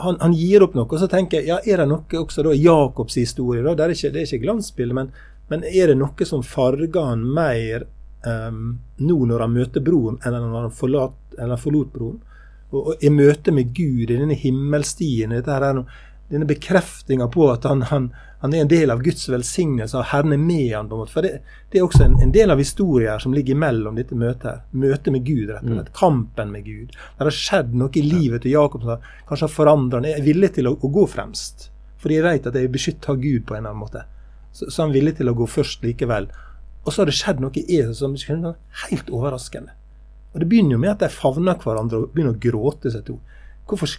Han, 0.00 0.16
han 0.22 0.34
gir 0.38 0.62
opp 0.62 0.74
noe, 0.78 0.86
og 0.86 1.02
så 1.02 1.08
tenker 1.10 1.40
jeg 1.42 1.50
ja, 1.50 1.58
er 1.66 1.82
det 1.82 1.88
noe 1.90 2.20
også 2.24 2.44
da 2.46 2.54
Jakobs 2.56 3.18
historie? 3.18 3.62
da, 3.66 3.74
Det 3.74 3.84
er 3.88 3.94
ikke, 3.96 4.12
det 4.14 4.26
ikke 4.28 4.42
glansbilde, 4.46 4.94
men, 4.94 5.10
men 5.50 5.64
er 5.66 5.90
det 5.92 5.98
noe 6.00 6.26
som 6.30 6.42
farger 6.46 7.10
han 7.10 7.26
mer 7.26 7.86
ehm, 8.26 8.78
nå 8.98 9.18
når 9.26 9.40
han 9.46 9.52
møter 9.54 9.80
broren, 9.84 10.18
eller 10.24 10.40
når 10.44 10.68
han 10.68 10.76
forlat, 10.76 11.16
eller 11.38 11.56
forlot 11.60 11.92
broren? 11.92 12.20
Og, 12.70 12.80
og 12.92 13.02
i 13.04 13.10
møte 13.10 13.52
med 13.52 13.72
Gud, 13.74 14.10
i 14.10 14.16
denne 14.16 14.36
himmelstien, 14.38 15.32
her, 15.34 15.72
noe- 15.74 15.86
denne 16.30 16.46
bekreftinga 16.46 17.26
på 17.34 17.48
at 17.50 17.64
han, 17.66 17.80
han, 17.90 18.04
han 18.38 18.52
er 18.54 18.60
en 18.62 18.68
del 18.70 18.90
av 18.94 19.00
Guds 19.02 19.24
velsignelse, 19.28 19.96
og 19.98 20.04
Herren 20.12 20.32
er 20.32 20.38
med 20.38 20.68
han 20.76 20.86
på 20.88 20.94
en 20.94 21.00
måte. 21.02 21.12
For 21.16 21.26
det, 21.26 21.40
det 21.72 21.80
er 21.80 21.86
også 21.88 22.04
en, 22.04 22.14
en 22.22 22.30
del 22.32 22.50
av 22.54 22.58
historien 22.62 23.18
som 23.20 23.34
ligger 23.34 23.58
mellom 23.58 23.98
dette 23.98 24.14
møtet. 24.14 24.44
her. 24.46 24.60
Møtet 24.70 25.10
med 25.12 25.24
Gud, 25.26 25.48
rett 25.50 25.64
og 25.66 25.72
slett. 25.74 25.90
Kampen 25.98 26.52
med 26.54 26.64
Gud. 26.68 26.94
Det 26.94 27.26
har 27.26 27.34
skjedd 27.34 27.74
noe 27.74 27.90
i 27.98 28.04
livet 28.06 28.42
til 28.46 28.54
Jakob 28.54 28.86
som 28.86 29.02
kanskje 29.28 29.48
har 29.48 29.54
forandra 29.56 29.98
han. 29.98 30.06
Er 30.06 30.22
villig 30.22 30.52
til 30.54 30.70
å, 30.70 30.76
å 30.78 30.92
gå 30.94 31.06
fremst. 31.10 31.66
Fordi 31.98 32.20
jeg 32.20 32.24
vet 32.28 32.46
at 32.46 32.54
jeg 32.54 32.64
er 32.70 32.76
beskytta 32.78 33.10
av 33.12 33.18
Gud 33.26 33.42
på 33.50 33.54
en 33.58 33.64
eller 33.64 33.74
annen 33.74 33.82
måte. 33.82 34.04
Så, 34.52 34.70
så 34.70 34.84
han 34.84 34.94
er 34.94 35.00
villig 35.00 35.16
til 35.18 35.28
å 35.28 35.34
gå 35.42 35.50
først 35.50 35.82
likevel. 35.84 36.30
Og 36.84 36.92
så 36.92 37.02
har 37.02 37.10
det 37.10 37.16
skjedd 37.18 37.42
noe 37.42 37.52
i 37.60 37.78
Esau 37.78 37.94
som 37.94 38.16
er 38.16 38.56
helt 38.86 39.12
overraskende. 39.12 39.74
Og 40.32 40.40
Det 40.40 40.48
begynner 40.48 40.76
jo 40.76 40.78
med 40.78 40.90
at 40.94 41.00
de 41.02 41.08
favner 41.12 41.58
hverandre 41.58 41.98
og 41.98 42.12
begynner 42.14 42.36
å 42.36 42.42
gråte 42.42 42.92
seg 42.92 43.04
to. 43.08 43.18
Hvorfor 43.68 43.90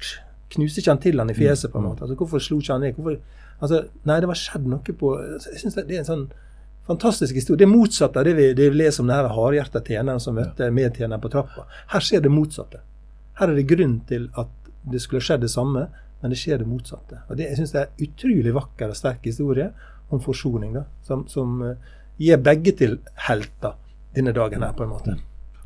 knuste 0.51 0.81
ikke 0.81 0.91
han 0.91 1.01
til 1.03 1.19
han 1.19 1.31
i 1.31 1.35
fjeset? 1.35 1.71
på 1.71 1.79
en 1.79 1.89
måte? 1.89 2.03
Altså, 2.03 2.15
hvorfor 2.15 2.39
slo 2.39 2.59
ikke 2.59 2.73
han 2.73 2.85
ned? 2.85 2.95
Hvorfor, 2.95 3.19
altså, 3.59 3.83
nei, 4.07 4.19
det 4.19 4.29
var 4.31 4.39
skjedd 4.39 4.67
noe 4.67 4.95
på 5.01 5.11
Jeg 5.19 5.59
synes 5.59 5.75
det, 5.75 5.85
er 5.91 6.03
en 6.03 6.09
sånn 6.09 6.25
fantastisk 6.87 7.35
historie. 7.35 7.59
Det 7.61 7.67
er 7.67 7.75
motsatt 7.75 8.17
av 8.17 8.25
det 8.25 8.35
vi, 8.35 8.47
det 8.57 8.71
vi 8.71 8.79
leser 8.81 9.03
om 9.03 9.11
den 9.11 9.31
hardhjerta 9.35 9.83
tjeneren 9.85 10.23
som 10.23 10.35
møtte 10.35 10.71
medtjeneren 10.71 11.21
på 11.21 11.31
trappa. 11.31 11.67
Her 11.93 12.07
skjer 12.07 12.23
det 12.25 12.31
motsatte. 12.33 12.81
Her 13.39 13.51
er 13.51 13.59
det 13.59 13.67
grunn 13.69 13.99
til 14.09 14.29
at 14.39 14.49
det 14.91 15.01
skulle 15.03 15.21
skjedd 15.23 15.43
det 15.45 15.51
samme, 15.53 15.87
men 16.21 16.33
det 16.33 16.39
skjer 16.39 16.61
det 16.61 16.69
motsatte. 16.69 17.21
Og 17.29 17.37
det, 17.37 17.49
Jeg 17.51 17.61
syns 17.61 17.73
det 17.75 17.81
er 17.81 17.89
en 17.89 18.07
utrolig 18.07 18.53
vakker 18.55 18.93
og 18.93 18.97
sterk 18.97 19.25
historie 19.25 19.71
om 20.11 20.21
forsoning, 20.21 20.73
da, 20.75 20.85
som, 21.05 21.27
som 21.31 21.61
gir 22.21 22.41
begge 22.45 22.75
til 22.77 22.99
helter 23.27 23.77
denne 24.15 24.33
dagen 24.35 24.63
her, 24.63 24.73
på 24.77 24.85
en 24.85 24.93
måte. 24.93 25.17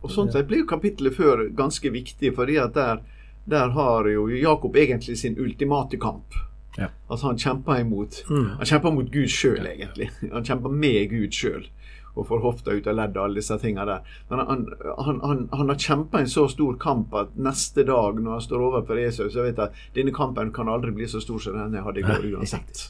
Og 0.06 0.12
sånn 0.14 0.32
sett 0.32 0.48
blir 0.50 0.64
jo 0.64 0.70
kapittelet 0.70 1.16
før 1.18 1.48
ganske 1.58 1.90
viktig, 1.92 2.32
fordi 2.38 2.60
at 2.62 2.76
der, 2.78 3.02
der 3.50 3.72
har 3.76 4.10
jo 4.10 4.28
Jakob 4.30 4.78
egentlig 4.78 5.18
sin 5.22 5.38
ultimate 5.42 5.98
kamp. 6.02 6.38
Ja. 6.78 6.90
Altså 7.08 7.32
Han 7.32 7.38
kjemper 7.40 7.80
imot 7.80 8.24
Mm. 8.30 8.50
Han 8.58 8.66
kjemper 8.66 8.92
mot 8.92 9.12
Gud 9.12 9.32
sjøl, 9.32 9.66
egentlig. 9.66 10.10
Han 10.32 10.46
kjemper 10.46 10.70
med 10.70 11.10
Gud 11.10 11.34
sjøl. 11.34 11.68
Og 12.16 12.28
får 12.28 12.40
hofta 12.40 12.72
ut 12.72 12.86
av 12.88 12.96
leddet 12.96 13.18
og 13.18 13.26
alle 13.26 13.42
disse 13.42 13.58
tinga 13.60 13.84
der. 13.86 14.06
Men 14.30 14.40
han, 14.40 14.62
han, 15.04 15.18
han, 15.24 15.42
han 15.52 15.70
har 15.70 15.76
kjempa 15.76 16.22
en 16.22 16.30
så 16.32 16.46
stor 16.48 16.78
kamp 16.80 17.16
at 17.16 17.34
neste 17.36 17.84
dag, 17.84 18.22
når 18.22 18.38
han 18.38 18.46
står 18.46 18.64
overfor 18.70 19.02
Esau, 19.02 19.28
så 19.30 19.44
vet 19.44 19.60
jeg 19.60 19.66
at 19.66 19.98
denne 19.98 20.14
kampen 20.16 20.54
kan 20.56 20.72
aldri 20.72 20.94
bli 20.96 21.10
så 21.12 21.20
stor 21.20 21.44
som 21.44 21.58
den 21.60 21.76
jeg 21.76 21.84
hadde 21.84 22.00
i 22.00 22.08
går 22.08 22.30
uansett. 22.38 22.86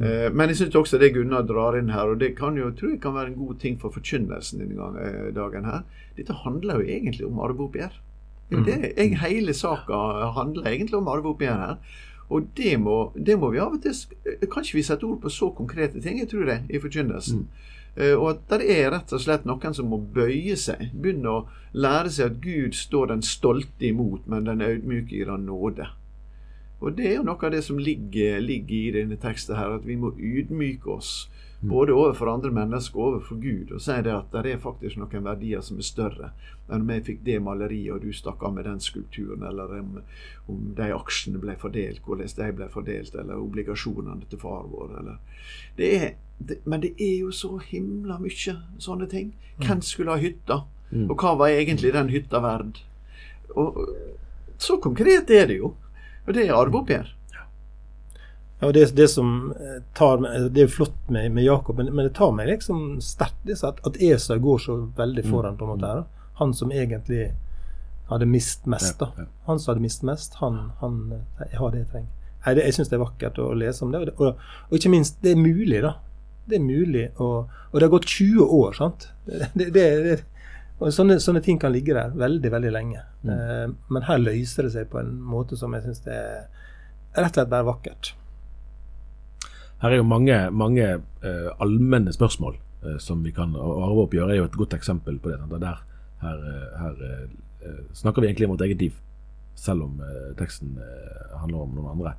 Eh, 0.00 0.30
Men 0.32 0.48
jeg 0.50 0.56
syns 0.58 0.74
også 0.74 0.98
det 0.98 1.12
Gunnar 1.14 1.42
drar 1.46 1.76
inn 1.78 1.88
her, 1.94 2.08
og 2.10 2.18
det 2.20 2.32
kan 2.36 2.56
jo, 2.58 2.70
tror 2.74 2.90
jeg 2.96 3.00
kan 3.00 3.14
være 3.14 3.26
en 3.32 3.38
god 3.46 3.60
ting 3.62 3.76
for 3.80 3.90
forkynnelsen 3.94 4.58
denne 4.64 4.88
eh, 5.04 5.28
dagen 5.36 5.64
her. 5.64 5.84
Dette 6.16 6.32
handler 6.44 6.80
jo 6.80 6.88
egentlig 6.96 7.26
om 7.26 7.38
arveoppgjør. 7.40 8.00
Jeg, 8.54 9.16
hele 9.18 9.54
saka 9.54 9.96
handler 10.36 10.66
egentlig 10.68 10.98
om 10.98 11.08
arveoppgjør 11.08 11.60
her. 11.66 11.76
Og 12.30 12.46
det 12.56 12.74
må, 12.80 13.12
det 13.16 13.38
må 13.38 13.50
vi 13.52 13.58
av 13.60 13.72
og 13.76 13.82
til 13.82 13.92
sk- 13.92 14.16
Kan 14.50 14.62
ikke 14.64 14.78
vi 14.78 14.82
sette 14.82 15.04
ord 15.04 15.20
på 15.22 15.28
så 15.30 15.50
konkrete 15.54 16.00
ting, 16.00 16.18
jeg 16.18 16.28
tror 16.30 16.44
det, 16.48 16.58
i 16.70 16.78
forkynnelsen. 16.80 17.46
Eh, 17.96 18.14
og 18.18 18.30
at 18.30 18.44
det 18.60 18.70
er 18.80 18.90
rett 18.90 19.12
og 19.12 19.20
slett 19.22 19.44
noen 19.46 19.74
som 19.76 19.86
må 19.92 19.98
bøye 19.98 20.56
seg. 20.58 20.88
Begynne 20.94 21.30
å 21.30 21.44
lære 21.72 22.10
seg 22.10 22.26
at 22.32 22.40
Gud 22.42 22.74
står 22.74 23.12
den 23.12 23.22
stolte 23.22 23.86
imot, 23.86 24.26
men 24.26 24.44
den 24.48 24.60
ødmyke 24.66 25.14
gir 25.14 25.30
han 25.30 25.46
nåde. 25.46 25.86
Og 26.84 26.96
det 26.98 27.06
er 27.08 27.16
jo 27.18 27.24
noe 27.24 27.40
av 27.40 27.54
det 27.54 27.62
som 27.64 27.78
ligger, 27.80 28.42
ligger 28.44 28.76
i 28.76 28.94
denne 28.98 29.16
teksten 29.20 29.56
her, 29.56 29.78
at 29.78 29.86
vi 29.88 29.96
må 29.96 30.12
ydmyke 30.18 30.90
oss. 30.98 31.14
Både 31.64 31.94
overfor 31.96 32.28
andre 32.28 32.50
mennesker 32.52 33.00
og 33.00 33.06
overfor 33.06 33.38
Gud. 33.40 33.70
Og 33.72 33.80
si 33.80 33.94
det 34.04 34.12
at 34.12 34.34
det 34.34 34.50
er 34.52 34.60
faktisk 34.60 34.98
noen 35.00 35.24
verdier 35.24 35.62
som 35.64 35.78
er 35.80 35.86
større 35.88 36.32
enn 36.68 36.84
om 36.84 36.90
jeg 36.92 37.04
fikk 37.06 37.22
det 37.24 37.38
maleriet 37.44 37.92
og 37.92 38.04
du 38.04 38.12
stakk 38.12 38.42
av 38.44 38.54
med 38.56 38.64
den 38.64 38.80
skulpturen, 38.80 39.42
eller 39.44 39.72
om, 39.78 39.98
om 40.48 40.60
de 40.76 40.86
aksjene 40.96 41.40
ble 41.40 41.56
fordelt, 41.60 42.00
hvordan 42.04 42.30
de 42.36 42.50
ble 42.56 42.68
fordelt, 42.72 43.16
eller 43.20 43.40
obligasjonene 43.40 44.28
til 44.30 44.40
far 44.40 44.64
vår, 44.72 44.94
eller 45.00 45.42
det 45.76 45.90
er, 45.98 46.14
det, 46.38 46.58
Men 46.64 46.80
det 46.80 46.94
er 46.96 47.18
jo 47.20 47.32
så 47.32 47.58
himla 47.60 48.16
mye 48.20 48.56
sånne 48.80 49.08
ting. 49.12 49.34
Hvem 49.60 49.84
skulle 49.84 50.16
ha 50.16 50.20
hytta? 50.20 50.64
Og 51.08 51.16
hva 51.20 51.34
var 51.36 51.52
egentlig 51.52 51.92
den 51.92 52.12
hytta 52.12 52.40
verd? 52.44 52.80
Og 53.56 53.80
så 54.58 54.78
konkret 54.80 55.30
er 55.30 55.48
det 55.50 55.58
jo. 55.58 55.74
Og 56.24 56.34
det 56.34 56.46
er 56.46 56.56
arveoppgjør. 56.56 57.12
Ja, 57.34 58.68
og 58.68 58.74
det, 58.74 58.86
det 58.96 59.08
som 59.12 59.52
eh, 59.60 59.80
tar 59.98 60.22
meg, 60.22 60.48
det 60.54 60.64
er 60.64 60.72
flott 60.72 60.96
med, 61.12 61.32
med 61.36 61.44
Jakob, 61.44 61.78
men, 61.78 61.90
men, 61.92 62.06
det 62.06 62.14
tar 62.16 62.32
meg 62.36 62.48
liksom 62.48 63.00
sterkt 63.04 63.50
at, 63.66 63.80
at 63.84 63.98
Esau 64.02 64.38
går 64.40 64.62
så 64.62 64.76
veldig 64.96 65.24
foran. 65.28 65.58
på 65.58 65.66
en 65.66 65.74
måte 65.74 65.90
her. 65.90 66.04
Han 66.40 66.54
som 66.54 66.72
egentlig 66.72 67.32
hadde 68.08 68.26
mist 68.26 68.66
mest. 68.66 68.98
da. 68.98 69.10
Han 69.46 69.60
som 69.60 69.72
hadde 69.72 69.84
mist 69.84 70.02
mest, 70.02 70.34
han, 70.40 70.70
han 70.80 71.22
har 71.38 71.70
det 71.72 71.84
jeg 71.84 71.90
trenger. 71.92 72.10
Jeg, 72.44 72.56
det, 72.56 72.64
jeg 72.68 72.76
syns 72.76 72.90
det 72.92 72.98
er 72.98 73.04
vakkert 73.04 73.40
å 73.40 73.52
lese 73.56 73.84
om 73.84 73.92
det. 73.92 74.02
Og, 74.04 74.20
og, 74.20 74.42
og, 74.68 74.76
ikke 74.78 74.92
minst, 74.92 75.20
det 75.24 75.32
er 75.32 75.40
mulig, 75.40 75.80
da. 75.84 75.94
Det 76.44 76.58
er 76.58 76.64
mulig. 76.64 77.06
Og, 77.16 77.52
og 77.70 77.78
det 77.78 77.86
har 77.86 77.94
gått 77.94 78.10
20 78.12 78.56
år, 78.60 78.76
sant. 78.76 79.08
Det, 79.24 79.48
det, 79.56 79.70
det, 79.72 80.18
og 80.82 80.90
sånne, 80.90 81.20
sånne, 81.22 81.42
ting 81.44 81.60
kan 81.62 81.72
ligge 81.72 81.94
der 81.94 82.14
veldig, 82.18 82.50
veldig 82.50 82.72
lenge. 82.74 83.04
Mm. 83.22 83.30
Eh, 83.30 83.66
men 83.94 84.06
her 84.08 84.20
løser 84.20 84.66
det 84.66 84.74
seg 84.74 84.90
på 84.90 84.98
en 85.00 85.14
måte 85.22 85.58
som 85.58 85.74
jeg 85.76 85.86
syns 85.86 86.02
er 86.10 86.46
rett 87.14 87.30
og 87.30 87.38
slett 87.38 87.52
bare 87.52 87.68
vakkert. 87.68 88.14
Her 89.84 89.92
er 89.92 90.00
jo 90.00 90.06
mange, 90.08 90.36
mange 90.54 90.84
uh, 90.96 91.48
allmenne 91.62 92.12
spørsmål 92.14 92.56
uh, 92.86 92.98
som 93.02 93.20
vi 93.24 93.34
kan 93.36 93.52
og 93.58 93.82
Arveoppgjør 93.84 94.30
er 94.32 94.38
jo 94.38 94.46
et 94.48 94.58
godt 94.58 94.76
eksempel 94.78 95.18
på 95.20 95.32
det. 95.32 95.38
Der, 95.60 95.82
her, 96.22 96.44
eh, 96.50 96.76
her 96.80 97.02
uh, 97.04 97.82
snakker 97.92 98.24
vi 98.24 98.30
egentlig 98.30 98.48
om 98.48 98.54
vårt 98.54 98.64
eget 98.64 98.80
liv, 98.80 98.94
selv 99.54 99.84
om 99.84 100.00
teksten 100.38 100.74
handler 101.38 101.62
om 101.62 101.76
noen 101.76 101.90
andre. 101.92 102.14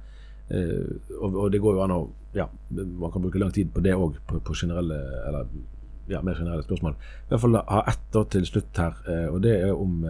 Og, 1.20 1.34
og, 1.34 1.48
det 1.52 1.60
går 1.62 1.76
jo 1.76 1.82
an 1.84 1.94
å 1.94 1.98
ja, 2.38 2.46
Man 2.70 3.12
kan 3.12 3.24
bruke 3.24 3.39
lang 3.41 3.52
tid 3.54 3.72
på 3.74 3.82
det 3.84 3.96
òg, 3.98 4.20
på, 4.30 4.39
på, 4.46 4.56
generelle 4.56 4.98
eller 5.28 5.50
ja, 6.12 6.22
mer 6.22 6.38
generelle 6.38 6.65
spørsmål. 6.65 6.96
I 6.96 7.32
hvert 7.32 7.44
fall 7.44 7.60
ha 7.62 7.82
ett 7.89 8.06
da 8.13 8.26
til 8.30 8.46
slutt 8.48 8.82
her, 8.82 9.00
og 9.32 9.39
det 9.46 9.56
er 9.63 9.74
om, 9.74 10.04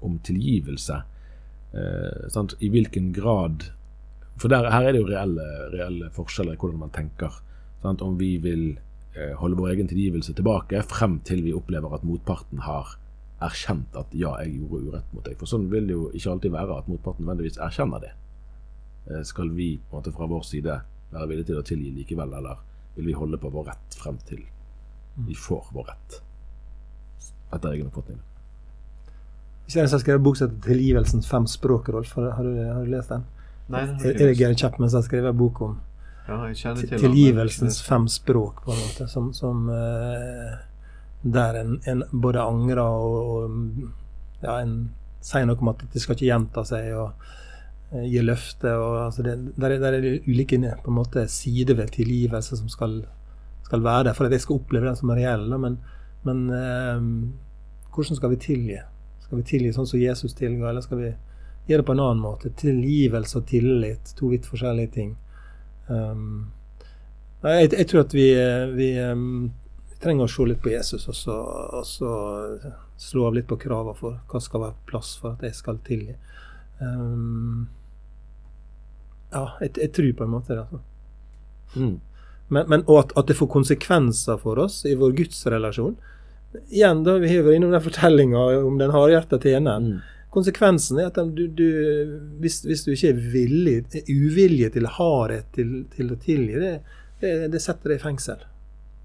om 0.00 0.18
tilgivelse. 0.24 1.02
I 1.74 2.70
hvilken 2.72 3.12
grad 3.14 3.68
for 4.40 4.48
der, 4.48 4.70
her 4.72 4.86
er 4.88 4.94
det 4.94 5.02
jo 5.02 5.08
reelle, 5.08 5.46
reelle 5.74 6.08
forskjeller 6.16 6.56
i 6.56 6.60
hvordan 6.60 6.80
man 6.80 6.92
tenker. 6.94 7.34
Sant? 7.82 8.00
Om 8.04 8.16
vi 8.20 8.38
vil 8.40 8.64
eh, 9.12 9.34
holde 9.36 9.58
vår 9.58 9.74
egen 9.74 9.90
tilgivelse 9.90 10.32
tilbake 10.36 10.80
frem 10.88 11.18
til 11.28 11.42
vi 11.44 11.52
opplever 11.56 11.92
at 11.92 12.06
motparten 12.08 12.62
har 12.64 12.94
erkjent 13.44 13.96
at 13.96 14.14
ja, 14.16 14.32
jeg 14.40 14.60
gjorde 14.60 14.86
urett 14.86 15.12
mot 15.12 15.26
deg. 15.26 15.36
For 15.40 15.50
sånn 15.50 15.68
vil 15.72 15.88
det 15.88 15.96
jo 15.96 16.06
ikke 16.16 16.32
alltid 16.34 16.54
være 16.56 16.78
at 16.80 16.88
motparten 16.88 17.26
nødvendigvis 17.26 17.60
erkjenner 17.68 18.06
det. 18.06 18.14
Eh, 19.10 19.20
skal 19.28 19.52
vi 19.56 19.74
på 19.76 19.98
en 19.98 20.00
måte 20.00 20.14
fra 20.16 20.30
vår 20.30 20.48
side 20.48 20.78
være 21.10 21.28
villige 21.28 21.50
til 21.50 21.60
å 21.60 21.66
tilgi 21.66 21.92
likevel, 21.98 22.32
eller 22.40 22.64
vil 22.96 23.10
vi 23.10 23.18
holde 23.20 23.40
på 23.40 23.52
vår 23.52 23.68
rett 23.74 24.00
frem 24.00 24.16
til 24.28 24.40
vi 25.26 25.34
får 25.34 25.66
vår 25.74 25.84
rett? 25.90 26.20
Etter 27.50 27.72
egen 27.72 27.90
oppfatning. 27.90 28.20
Som 29.66 29.80
har 29.80 30.02
skrevet 30.02 30.22
bok 30.22 30.36
som 30.36 30.48
heter 30.48 30.62
'Tilgivelsens 30.62 31.28
fem 31.28 31.46
språk', 31.46 31.88
Rolf. 31.88 32.14
Har, 32.14 32.30
har, 32.30 32.44
du, 32.44 32.64
har 32.64 32.84
du 32.84 32.90
lest 32.90 33.08
den? 33.08 33.24
Nei, 33.70 33.82
er 34.02 34.18
det 34.18 34.38
Gary 34.38 34.56
Chapman 34.58 34.90
som 34.90 34.98
har 34.98 35.06
skrevet 35.06 35.36
bok 35.36 35.60
om 35.62 35.78
ja, 36.30 36.74
til 36.74 36.98
tilgivelsens 36.98 37.82
fem 37.82 38.08
språk, 38.10 38.64
på 38.64 38.74
en 38.74 38.80
måte, 38.82 39.06
som, 39.10 39.32
som 39.34 39.68
uh, 39.70 40.58
der 41.22 41.60
en, 41.60 41.76
en, 41.90 42.04
både 42.10 42.42
angrer 42.42 42.82
og, 42.82 43.30
og 43.34 44.42
ja, 44.42 44.60
en 44.60 44.90
sier 45.24 45.46
noe 45.48 45.60
om 45.60 45.72
at 45.72 45.84
det 45.92 46.02
skal 46.02 46.16
ikke 46.16 46.28
gjenta 46.28 46.64
seg, 46.66 46.90
og 46.96 47.24
uh, 47.94 48.04
gir 48.04 48.26
løfte. 48.26 48.74
Og, 48.74 48.96
altså 49.06 49.26
det, 49.26 49.36
der, 49.56 49.76
er, 49.76 49.82
der 49.82 49.98
er 49.98 50.06
det 50.06 50.14
ulike 50.28 50.58
på 50.58 50.92
en 50.92 50.98
måte, 51.00 51.26
sider 51.28 51.78
ved 51.78 51.94
tilgivelse 51.96 52.58
som 52.60 52.70
skal, 52.72 53.02
skal 53.70 53.86
være 53.86 54.10
der, 54.10 54.18
for 54.18 54.26
at 54.26 54.34
jeg 54.34 54.42
skal 54.42 54.58
oppleve 54.58 54.90
den 54.90 54.98
som 54.98 55.12
er 55.14 55.22
reell. 55.22 55.46
Men, 55.62 55.78
men 56.26 56.44
eh, 56.50 57.02
hvordan 57.94 58.18
skal 58.18 58.34
vi 58.34 58.40
tilgi? 58.42 58.78
Skal 59.22 59.38
vi 59.38 59.46
tilgi 59.46 59.72
sånn 59.74 59.86
som 59.86 60.02
Jesus 60.02 60.34
tilga, 60.34 60.72
eller 60.72 60.82
skal 60.82 60.98
vi 60.98 61.10
gjøre 61.70 61.82
det 61.84 61.86
på 61.86 61.94
en 61.94 62.02
annen 62.02 62.22
måte. 62.22 62.50
Tilgivelse 62.58 63.38
og 63.38 63.46
tillit, 63.46 64.14
to 64.18 64.32
vidt 64.32 64.48
forskjellige 64.50 64.94
ting. 64.96 65.14
Um, 65.86 66.50
jeg, 67.42 67.70
jeg, 67.72 67.86
tror 67.90 68.04
at 68.04 68.14
vi, 68.14 68.26
vi, 68.74 68.90
um, 69.06 69.50
vi, 69.86 69.98
trenger 70.02 70.26
å 70.26 70.32
se 70.34 70.46
litt 70.50 70.62
på 70.62 70.72
Jesus 70.74 71.06
og 71.08 71.16
så, 71.16 71.36
og 71.80 71.86
så 71.88 72.12
slå 73.00 73.28
av 73.28 73.38
litt 73.38 73.48
på 73.50 73.58
kravene 73.60 73.96
for 73.98 74.18
hva 74.28 74.42
skal 74.42 74.66
være 74.66 74.88
plass 74.90 75.14
for 75.20 75.36
at 75.36 75.46
jeg 75.46 75.56
skal 75.58 75.80
tilgi. 75.86 76.18
Um, 76.82 77.68
ja, 79.30 79.46
jeg, 79.62 79.76
jeg, 79.78 79.92
tror 79.94 80.14
på 80.18 80.26
en 80.26 80.34
måte 80.34 80.56
det. 80.56 80.66
altså. 80.66 80.82
Mm. 81.78 81.98
Men, 82.50 82.66
men, 82.70 82.86
og 82.88 83.04
at, 83.04 83.12
at, 83.16 83.28
det 83.30 83.38
får 83.38 83.50
konsekvenser 83.52 84.40
for 84.42 84.58
oss 84.58 84.82
i 84.88 84.96
vår 84.98 85.14
gudsrelasjon. 85.18 85.94
Igjen, 86.66 87.04
da 87.06 87.14
vi 87.22 87.30
har 87.30 87.44
vært 87.46 87.60
innom 87.60 87.74
den 87.74 87.84
fortellinga 87.84 88.46
om 88.66 88.80
den 88.80 88.94
hardhjerta 88.94 89.38
tjeneren. 89.38 89.92
Mm 89.94 90.16
konsekvensen 90.30 91.00
er 91.00 91.10
at 91.10 91.18
du, 91.34 91.46
du, 91.48 91.66
hvis, 92.42 92.60
hvis, 92.66 92.84
du 92.86 92.92
ikke 92.94 93.12
er 93.12 93.22
villig, 93.32 93.76
er 93.98 94.10
uvilje 94.10 94.70
til 94.76 94.88
hardhet 94.98 95.50
til, 95.56 95.72
til 95.94 96.14
å 96.14 96.18
tilgi, 96.22 96.60
det, 96.62 96.74
det, 97.22 97.32
det, 97.52 97.62
setter 97.62 97.92
deg 97.94 98.00
i 98.00 98.04
fengsel. 98.04 98.44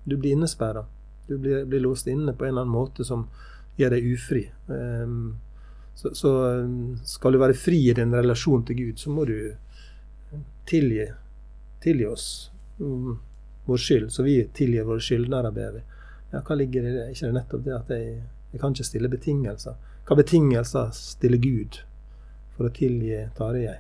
Du 0.06 0.18
blir 0.18 0.36
innesperra. 0.36 0.86
Du 1.26 1.38
blir, 1.42 1.66
blir, 1.66 1.82
låst 1.82 2.08
inne 2.12 2.36
på 2.38 2.46
en 2.46 2.54
eller 2.54 2.68
annen 2.68 2.76
måte 2.76 3.06
som 3.08 3.26
gjør 3.80 3.96
deg 3.96 4.10
ufri. 4.14 4.44
Um, 4.70 5.36
så, 5.98 6.12
så, 6.14 6.32
skal 7.08 7.34
du 7.34 7.42
være 7.42 7.58
fri 7.58 7.82
i 7.90 7.96
din 7.98 8.14
relasjon 8.14 8.66
til 8.68 8.82
Gud, 8.84 9.00
så 9.02 9.14
må 9.14 9.26
du 9.26 9.38
tilgi, 10.70 11.08
tilgi 11.82 12.06
oss 12.10 12.28
um, 12.78 13.16
vår 13.66 13.82
skyld. 13.82 14.12
Så 14.14 14.24
vi 14.24 14.38
tilgir 14.54 14.88
våre 14.88 15.04
skyldnere, 15.04 15.52
ber 15.56 15.78
vi. 15.78 15.84
Ja, 16.32 16.42
hva 16.42 16.58
ligger 16.58 16.86
i 16.86 16.94
det? 16.94 17.08
Ikke 17.14 17.30
det 17.30 17.38
nettopp 17.38 17.66
det 17.66 17.76
at 17.76 17.92
jeg, 17.94 18.22
jeg 18.52 18.62
kan 18.62 18.76
ikke 18.76 18.88
stille 18.88 19.12
betingelser? 19.12 19.80
Hva 20.06 20.18
betingelser 20.20 20.94
stiller 20.96 21.42
Gud 21.42 21.82
for 22.56 22.70
å 22.70 22.74
tilgi 22.76 23.24
Tarjei? 23.38 23.80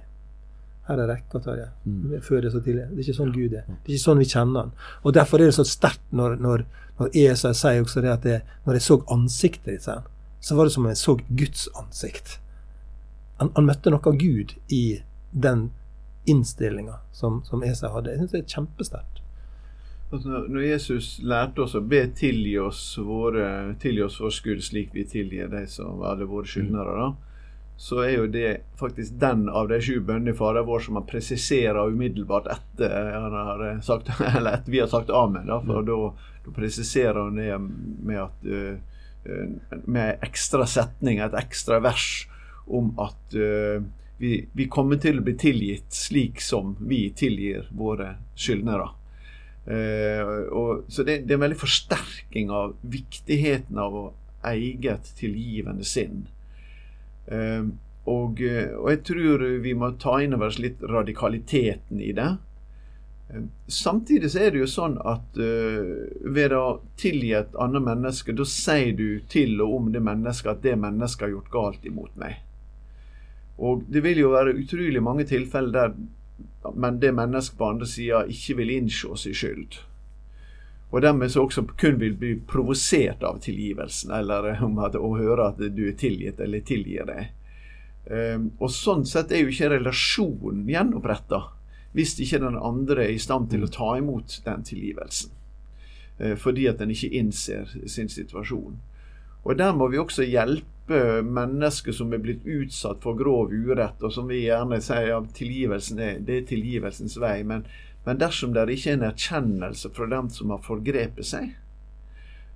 Her 0.86 1.02
er 1.02 1.10
rekka, 1.10 1.42
Tarjei. 1.42 1.70
Mm. 1.86 2.18
Før 2.26 2.44
det 2.46 2.54
så 2.54 2.62
tidlig. 2.62 2.88
Det 2.92 3.02
er 3.02 3.06
ikke 3.08 3.20
sånn 3.20 3.36
Gud 3.36 3.54
er. 3.54 3.70
Det 3.70 3.90
er 3.90 3.96
ikke 3.98 4.08
sånn 4.08 4.22
vi 4.22 4.30
kjenner 4.30 4.66
han. 4.66 4.74
Og 5.04 5.16
Derfor 5.18 5.42
er 5.42 5.50
det 5.50 5.58
så 5.58 5.66
sterkt 5.68 6.12
når, 6.14 6.38
når, 6.42 6.66
når 7.00 7.18
Esa 7.26 7.54
sier 7.58 7.82
også 7.82 8.04
det 8.06 8.12
at 8.14 8.28
det, 8.28 8.42
når 8.66 8.78
jeg 8.78 8.86
så 8.88 9.00
ansiktet 9.14 9.72
ditt, 9.72 9.88
sier 9.88 10.06
så 10.46 10.56
var 10.56 10.68
det 10.68 10.76
som 10.76 10.84
om 10.86 10.92
jeg 10.92 10.98
så 11.02 11.16
Guds 11.30 11.70
ansikt. 11.80 12.36
Han, 13.40 13.50
han 13.56 13.66
møtte 13.66 13.90
noe 13.90 14.12
av 14.12 14.18
Gud 14.22 14.54
i 14.70 15.02
den 15.34 15.72
innstillinga 16.30 17.00
som, 17.18 17.40
som 17.48 17.64
Esa 17.66 17.90
hadde. 17.90 18.14
Jeg 18.14 18.22
syns 18.22 18.36
det 18.36 18.42
er 18.44 18.54
kjempesterkt. 18.54 19.15
Altså, 20.14 20.30
når 20.30 20.62
Jesus 20.68 21.08
lærte 21.26 21.64
oss 21.66 21.74
å 21.76 21.82
be 21.82 22.04
tilgi 22.16 22.54
oss 22.62 22.82
våre 23.02 23.74
tilgi 23.82 24.04
oss 24.06 24.20
vår 24.22 24.34
skyld 24.38 24.64
slik 24.64 24.94
vi 24.94 25.06
tilgir 25.10 25.50
de 25.50 25.64
som 25.68 26.04
alle 26.06 26.28
våre 26.30 26.46
skyldnere, 26.48 26.94
da, 27.00 27.08
så 27.78 28.04
er 28.06 28.12
jo 28.14 28.28
det 28.32 28.52
faktisk 28.80 29.18
den 29.20 29.50
av 29.50 29.68
de 29.72 29.80
sju 29.84 29.98
bønnene 30.00 30.32
i 30.32 30.38
Fader 30.38 30.68
vår 30.68 30.86
som 30.86 31.00
han 31.00 31.08
presiserer 31.10 31.92
umiddelbart 31.92 32.48
etter, 32.54 32.94
han 33.16 33.34
har 33.36 33.66
sagt, 33.84 34.14
eller 34.38 34.60
etter 34.60 34.72
vi 34.72 34.84
har 34.84 34.92
sagt 34.94 35.10
amen. 35.10 35.50
Da, 35.50 35.58
for 35.66 35.88
da, 35.88 35.98
da 36.46 36.54
presiserer 36.56 37.20
han 37.26 37.42
det 37.42 37.58
med 38.06 38.22
at 38.22 38.48
uh, 38.48 39.82
med 39.90 40.24
ekstra 40.24 40.68
setning, 40.70 41.18
et 41.20 41.36
ekstra 41.36 41.82
vers 41.82 42.28
om 42.70 42.92
at 43.02 43.34
vi, 44.18 44.48
vi, 44.54 44.68
kommer 44.70 45.00
til 45.02 45.20
å 45.20 45.24
bli 45.26 45.34
tilgitt 45.38 45.94
slik 45.94 46.42
som 46.42 46.76
vi 46.80 47.08
tilgir 47.18 47.66
våre 47.74 48.16
skyldnere. 48.38 48.88
Uh, 49.66 50.46
og, 50.54 50.86
så 50.88 51.04
det, 51.04 51.24
det, 51.26 51.34
er 51.34 51.40
en 51.40 51.46
veldig 51.48 51.58
forsterking 51.58 52.52
av 52.54 52.76
viktigheten 52.86 53.80
av 53.82 53.96
å 53.98 54.06
eie 54.46 54.92
et 54.94 55.08
tilgivende 55.18 55.86
sinn. 55.88 56.28
Uh, 57.26 57.74
og, 58.06 58.38
eh, 58.46 58.70
og, 58.78 58.92
jeg 58.92 59.00
tror 59.08 59.44
vi 59.64 59.72
må 59.74 59.96
ta 59.98 60.20
inn 60.22 60.36
over 60.38 60.52
oss 60.52 60.60
litt 60.62 60.84
radikaliteten 60.86 61.98
i 61.98 62.12
det. 62.14 62.28
Uh, 63.34 63.48
samtidig 63.66 64.30
så 64.36 64.44
er 64.46 64.54
det 64.54 64.62
jo 64.62 64.70
sånn 64.70 65.00
at 65.02 65.34
ved 65.34 66.54
å 66.54 66.84
tilgi 67.02 67.34
et 67.34 67.58
annet 67.58 67.88
menneske, 67.88 68.36
da 68.38 68.46
sier 68.46 68.94
du 68.94 69.24
til 69.34 69.58
og 69.66 69.80
om 69.80 69.90
det 69.96 70.04
mennesket 70.06 70.52
at 70.52 70.62
det 70.68 70.76
mennesket 70.78 71.26
har 71.26 71.34
gjort 71.34 71.56
galt 71.56 71.90
imot 71.90 72.14
meg. 72.22 72.38
Og 73.58 73.82
det 73.90 74.06
vil 74.06 74.22
jo 74.22 74.36
være 74.36 74.54
utrolig 74.60 75.02
mange 75.02 75.26
tilfeller 75.26 75.74
der 75.74 75.98
men 76.74 77.00
det 77.00 77.12
mennesket 77.16 77.58
på 77.58 77.70
andre 77.70 77.88
sida 77.88 78.24
ikke 78.32 78.58
vil 78.60 78.74
innse 78.76 79.16
sin 79.22 79.36
skyld. 79.38 79.78
Og 80.92 81.02
dermed 81.02 81.32
så 81.32 81.44
også 81.44 81.66
kun 81.78 81.98
vil 82.00 82.16
bli 82.18 82.36
provosert 82.48 83.24
av 83.28 83.42
tilgivelsen, 83.44 84.14
eller 84.16 84.54
om 84.64 84.78
at, 84.86 84.96
å 84.96 85.16
høre 85.18 85.50
at 85.52 85.60
du 85.60 85.82
er 85.90 85.98
tilgitt 86.00 86.40
eller 86.40 86.64
tilgir 86.66 87.08
deg. 87.10 87.34
Um, 88.06 88.52
og 88.62 88.70
sånn 88.70 89.06
sett 89.10 89.34
er 89.34 89.42
jo 89.42 89.50
ikke 89.50 89.72
relasjonen 89.74 90.68
gjenoppretta 90.70 91.40
hvis 91.96 92.12
ikke 92.22 92.38
den 92.44 92.58
andre 92.60 93.08
er 93.08 93.16
i 93.16 93.22
stand 93.24 93.48
til 93.50 93.64
å 93.66 93.72
ta 93.72 93.96
imot 93.98 94.38
den 94.46 94.66
tilgivelsen. 94.68 95.32
Uh, 96.22 96.36
fordi 96.38 96.68
at 96.70 96.80
den 96.80 96.94
ikke 96.94 97.12
innser 97.18 97.72
sin 97.90 98.12
situasjon. 98.12 98.78
Og 99.46 99.58
der 99.58 99.74
må 99.78 99.90
vi 99.90 100.00
også 100.02 100.28
hjelpe 100.28 100.75
mennesker 100.88 101.92
som 101.92 102.14
er 102.14 102.22
blitt 102.22 102.46
utsatt 102.46 103.02
for 103.04 103.18
grov 103.18 103.54
urett, 103.54 104.02
og 104.04 104.14
som 104.14 104.28
vi 104.30 104.44
gjerne 104.46 104.82
sier 104.84 105.16
at 105.18 105.34
tilgivelsen 105.34 106.00
er, 106.00 106.20
det 106.22 106.38
er 106.38 106.48
tilgivelsens 106.52 107.18
vei. 107.22 107.40
Men, 107.44 107.66
men 108.06 108.22
dersom 108.22 108.54
det 108.54 108.68
ikke 108.70 108.94
er 108.94 109.00
en 109.00 109.08
erkjennelse 109.10 109.92
fra 109.96 110.10
dem 110.12 110.30
som 110.30 110.54
har 110.54 110.62
forgrepet 110.66 111.26
seg, 111.26 111.56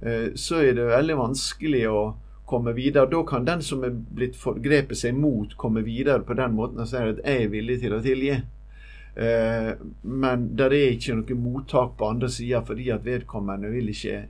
uh, 0.06 0.30
så 0.38 0.62
er 0.62 0.78
det 0.78 0.92
veldig 0.92 1.18
vanskelig 1.24 1.84
å 1.90 2.04
komme 2.50 2.74
videre. 2.78 3.10
Da 3.10 3.24
kan 3.26 3.46
den 3.46 3.66
som 3.66 3.84
er 3.86 3.94
blitt 3.94 4.38
forgrepet 4.38 4.98
seg 4.98 5.18
mot, 5.18 5.58
komme 5.58 5.84
videre 5.86 6.26
på 6.26 6.38
den 6.38 6.56
måten 6.58 6.82
og 6.82 6.90
si 6.90 6.98
at 6.98 7.22
'jeg 7.26 7.44
er 7.44 7.54
villig 7.54 7.82
til 7.82 7.94
å 7.94 8.02
tilgi'. 8.02 8.42
Eh, 9.20 9.74
men 10.02 10.56
det 10.56 10.66
er 10.66 10.94
ikke 10.94 11.16
noe 11.18 11.36
mottak 11.36 11.98
på 12.00 12.08
andre 12.08 12.30
sida 12.32 12.62
fordi 12.64 12.86
at 12.94 13.04
vedkommende 13.04 13.72
vil 13.74 13.90
ikke 13.92 14.30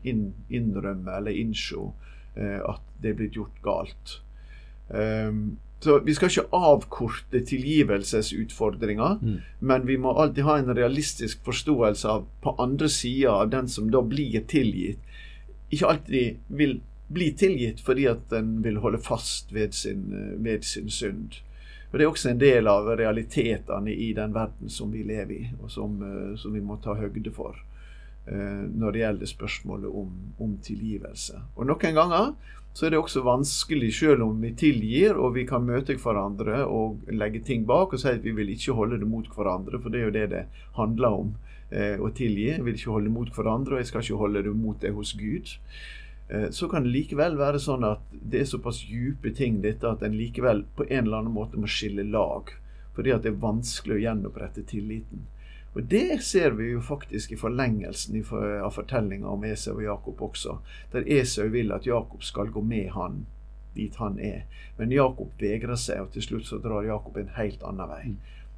innrømme 0.50 1.18
eller 1.20 1.36
innse 1.38 1.84
eh, 2.36 2.58
at 2.64 2.82
det 3.02 3.12
er 3.12 3.18
blitt 3.20 3.38
gjort 3.38 3.64
galt. 3.66 4.20
Um, 4.90 5.58
så 5.80 6.00
Vi 6.04 6.14
skal 6.16 6.28
ikke 6.28 6.58
avkorte 6.58 7.40
tilgivelsesutfordringer, 7.48 9.20
mm. 9.22 9.38
men 9.60 9.88
vi 9.88 9.96
må 9.98 10.12
alltid 10.12 10.44
ha 10.44 10.58
en 10.60 10.76
realistisk 10.76 11.46
forståelse 11.46 12.10
av 12.10 12.26
på 12.44 12.56
andre 12.60 12.90
sida 12.92 13.32
av 13.32 13.54
den 13.54 13.70
som 13.72 13.88
da 13.92 14.02
blir 14.04 14.44
tilgitt, 14.52 15.00
ikke 15.72 15.88
alltid 15.88 16.42
vil 16.48 16.82
bli 17.10 17.32
tilgitt 17.38 17.82
fordi 17.82 18.06
at 18.10 18.34
en 18.38 18.60
vil 18.64 18.82
holde 18.84 19.00
fast 19.02 19.54
ved 19.54 19.74
sin, 19.74 20.10
ved 20.44 20.66
sin 20.68 20.90
synd. 20.90 21.40
Og 21.92 21.98
Det 21.98 22.06
er 22.06 22.12
også 22.12 22.30
en 22.30 22.42
del 22.42 22.68
av 22.70 22.92
realitetene 23.00 23.94
i 23.94 24.12
den 24.14 24.34
verden 24.34 24.70
som 24.70 24.92
vi 24.94 25.02
lever 25.04 25.34
i, 25.34 25.48
og 25.62 25.72
som, 25.72 25.98
eh, 26.04 26.36
som 26.38 26.54
vi 26.54 26.62
må 26.62 26.78
ta 26.84 26.94
høgde 26.94 27.32
for 27.34 27.58
uh, 28.30 28.66
når 28.70 28.92
det 28.92 29.02
gjelder 29.02 29.26
spørsmålet 29.32 29.90
om, 29.90 30.12
om, 30.38 30.58
tilgivelse. 30.62 31.40
Og 31.56 31.66
Noen 31.66 31.96
ganger 31.98 32.36
så 32.74 32.86
er 32.86 32.94
det 32.94 33.00
også 33.02 33.26
vanskelig, 33.26 33.94
selv 33.98 34.24
om 34.24 34.42
vi 34.42 34.54
tilgir 34.56 35.18
og 35.18 35.34
vi 35.36 35.44
kan 35.50 35.66
møte 35.66 35.98
hverandre 36.00 36.64
og 36.70 37.10
legge 37.12 37.42
ting 37.44 37.66
bak 37.68 37.94
og 37.94 38.00
si 38.00 38.08
at 38.14 38.24
vi 38.24 38.32
vil 38.38 38.50
ikke 38.54 38.78
holde 38.78 39.00
det 39.02 39.10
mot 39.10 39.28
hverandre, 39.36 39.82
for 39.82 39.90
det 39.90 40.00
er 40.00 40.06
jo 40.06 40.16
det 40.16 40.28
det 40.32 40.44
handler 40.78 41.22
om. 41.24 41.36
eh, 41.72 41.98
å 42.02 42.10
tilgi. 42.16 42.50
Jeg 42.50 42.66
vil 42.66 42.78
ikke 42.78 42.94
holde 42.94 43.10
det 43.10 43.16
mot 43.16 43.32
hverandre, 43.36 43.76
og 43.76 43.82
jeg 43.84 43.90
skal 43.92 44.06
ikke 44.06 44.22
holde 44.24 44.44
det 44.46 44.54
mot 44.58 44.80
det 44.82 44.94
hos 44.96 45.14
Gud. 45.14 45.56
Eh, 46.30 46.50
så 46.50 46.70
kan 46.70 46.86
det 46.86 46.94
likevel 46.94 47.38
være 47.38 47.62
sånn 47.62 47.86
at 47.88 48.02
det 48.12 48.44
er 48.44 48.50
såpass 48.50 48.84
dype 48.90 49.34
ting 49.38 49.62
dette 49.62 49.90
at 49.90 50.04
en 50.06 50.18
likevel 50.18 50.66
på 50.78 50.88
en 50.90 51.06
eller 51.06 51.24
annen 51.24 51.36
måte 51.36 51.62
må 51.62 51.70
skille 51.70 52.06
lag. 52.10 52.54
Fordi 52.98 53.14
at 53.16 53.26
det 53.26 53.34
er 53.34 53.44
vanskelig 53.44 53.98
å 53.98 54.04
gjenopprette 54.04 54.66
tilliten. 54.68 55.28
Og 55.74 55.84
Det 55.84 56.22
ser 56.26 56.56
vi 56.58 56.72
jo 56.72 56.82
faktisk 56.82 57.32
i 57.32 57.38
forlengelsen 57.38 58.18
av 58.64 58.72
fortellinga 58.74 59.28
om 59.30 59.44
Esau 59.46 59.76
og 59.76 59.84
Jakob 59.84 60.22
også. 60.22 60.58
Der 60.92 61.06
Esau 61.20 61.50
vil 61.54 61.72
at 61.72 61.86
Jakob 61.88 62.24
skal 62.24 62.50
gå 62.50 62.62
med 62.62 62.90
han 62.96 63.26
dit 63.76 63.96
han 63.96 64.20
er. 64.20 64.46
Men 64.78 64.92
Jakob 64.92 65.32
vegrer 65.40 65.78
seg, 65.80 66.02
og 66.02 66.14
til 66.14 66.26
slutt 66.26 66.48
så 66.50 66.60
drar 66.64 66.88
Jakob 66.88 67.18
en 67.18 67.34
helt 67.38 67.64
annen 67.64 67.92
vei. 67.92 68.16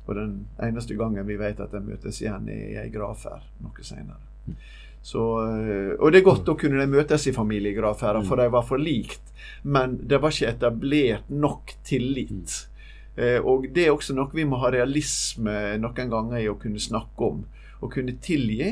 Og 0.07 0.15
den 0.17 0.37
eneste 0.63 0.95
gangen 0.97 1.27
vi 1.27 1.37
vet 1.39 1.59
at 1.61 1.73
de 1.75 1.81
møtes 1.83 2.21
igjen, 2.23 2.47
er 2.49 2.63
i 2.69 2.79
ei 2.81 2.89
gravferd 2.93 3.45
noe 3.61 3.85
seinere. 3.85 4.55
Så, 5.01 5.21
eh, 5.49 5.93
og 5.97 6.11
det 6.13 6.21
er 6.21 6.27
godt 6.27 6.49
å 6.51 6.57
kunne 6.57 6.81
de 6.81 6.89
møtes 6.89 7.25
i 7.27 7.33
familiegravferder, 7.33 8.25
for 8.25 8.37
de 8.37 8.49
var 8.53 8.65
for 8.67 8.81
likt. 8.81 9.33
Men 9.63 9.97
det 10.07 10.21
var 10.21 10.33
ikke 10.33 10.51
etablert 10.53 11.31
nok 11.33 11.73
tillit. 11.87 12.67
Eh, 13.15 13.39
og 13.43 13.67
det 13.75 13.85
er 13.85 13.91
også 13.91 14.15
noe 14.15 14.31
vi 14.35 14.45
må 14.47 14.59
ha 14.61 14.71
realisme 14.71 15.75
noen 15.81 16.13
ganger 16.13 16.39
i 16.39 16.47
å 16.51 16.57
kunne 16.59 16.81
snakke 16.81 17.27
om. 17.27 17.43
Å 17.81 17.89
kunne 17.91 18.15
tilgi. 18.23 18.71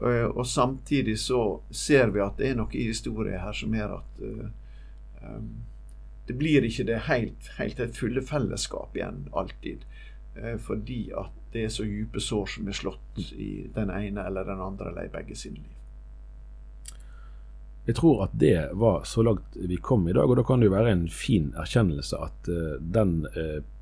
Eh, 0.00 0.26
og 0.30 0.46
samtidig 0.48 1.18
så 1.20 1.60
ser 1.70 2.14
vi 2.14 2.24
at 2.24 2.40
det 2.40 2.50
er 2.50 2.58
noe 2.60 2.72
i 2.72 2.88
historien 2.88 3.42
her 3.42 3.56
som 3.56 3.74
gjør 3.76 3.98
at 4.00 4.24
um, 4.24 5.50
det 6.26 6.34
blir 6.40 6.64
ikke 6.64 6.86
det 6.88 7.04
helt, 7.10 7.50
helt 7.58 7.82
fulle 7.96 8.24
fellesskap 8.24 8.96
igjen 8.96 9.26
alltid. 9.36 9.84
Fordi 10.64 11.12
at 11.14 11.34
det 11.52 11.60
er 11.62 11.70
så 11.70 11.84
dype 11.86 12.18
sår 12.18 12.48
som 12.50 12.66
er 12.66 12.74
slått 12.74 13.20
i 13.38 13.68
den 13.70 13.92
ene 13.94 14.24
eller 14.26 14.48
den 14.48 14.62
andre 14.64 14.88
eller 14.90 15.06
i 15.06 15.12
begge 15.12 15.36
sine 15.38 15.60
liv. 15.60 16.96
Jeg 17.86 17.98
tror 18.00 18.24
at 18.24 18.34
det 18.40 18.72
var 18.80 19.04
så 19.06 19.22
langt 19.22 19.54
vi 19.54 19.76
kom 19.76 20.08
i 20.08 20.16
dag, 20.16 20.26
og 20.26 20.40
da 20.40 20.46
kan 20.48 20.58
det 20.58 20.72
jo 20.72 20.74
være 20.74 20.96
en 20.96 21.06
fin 21.12 21.52
erkjennelse 21.60 22.18
at 22.24 22.50
den 22.96 23.14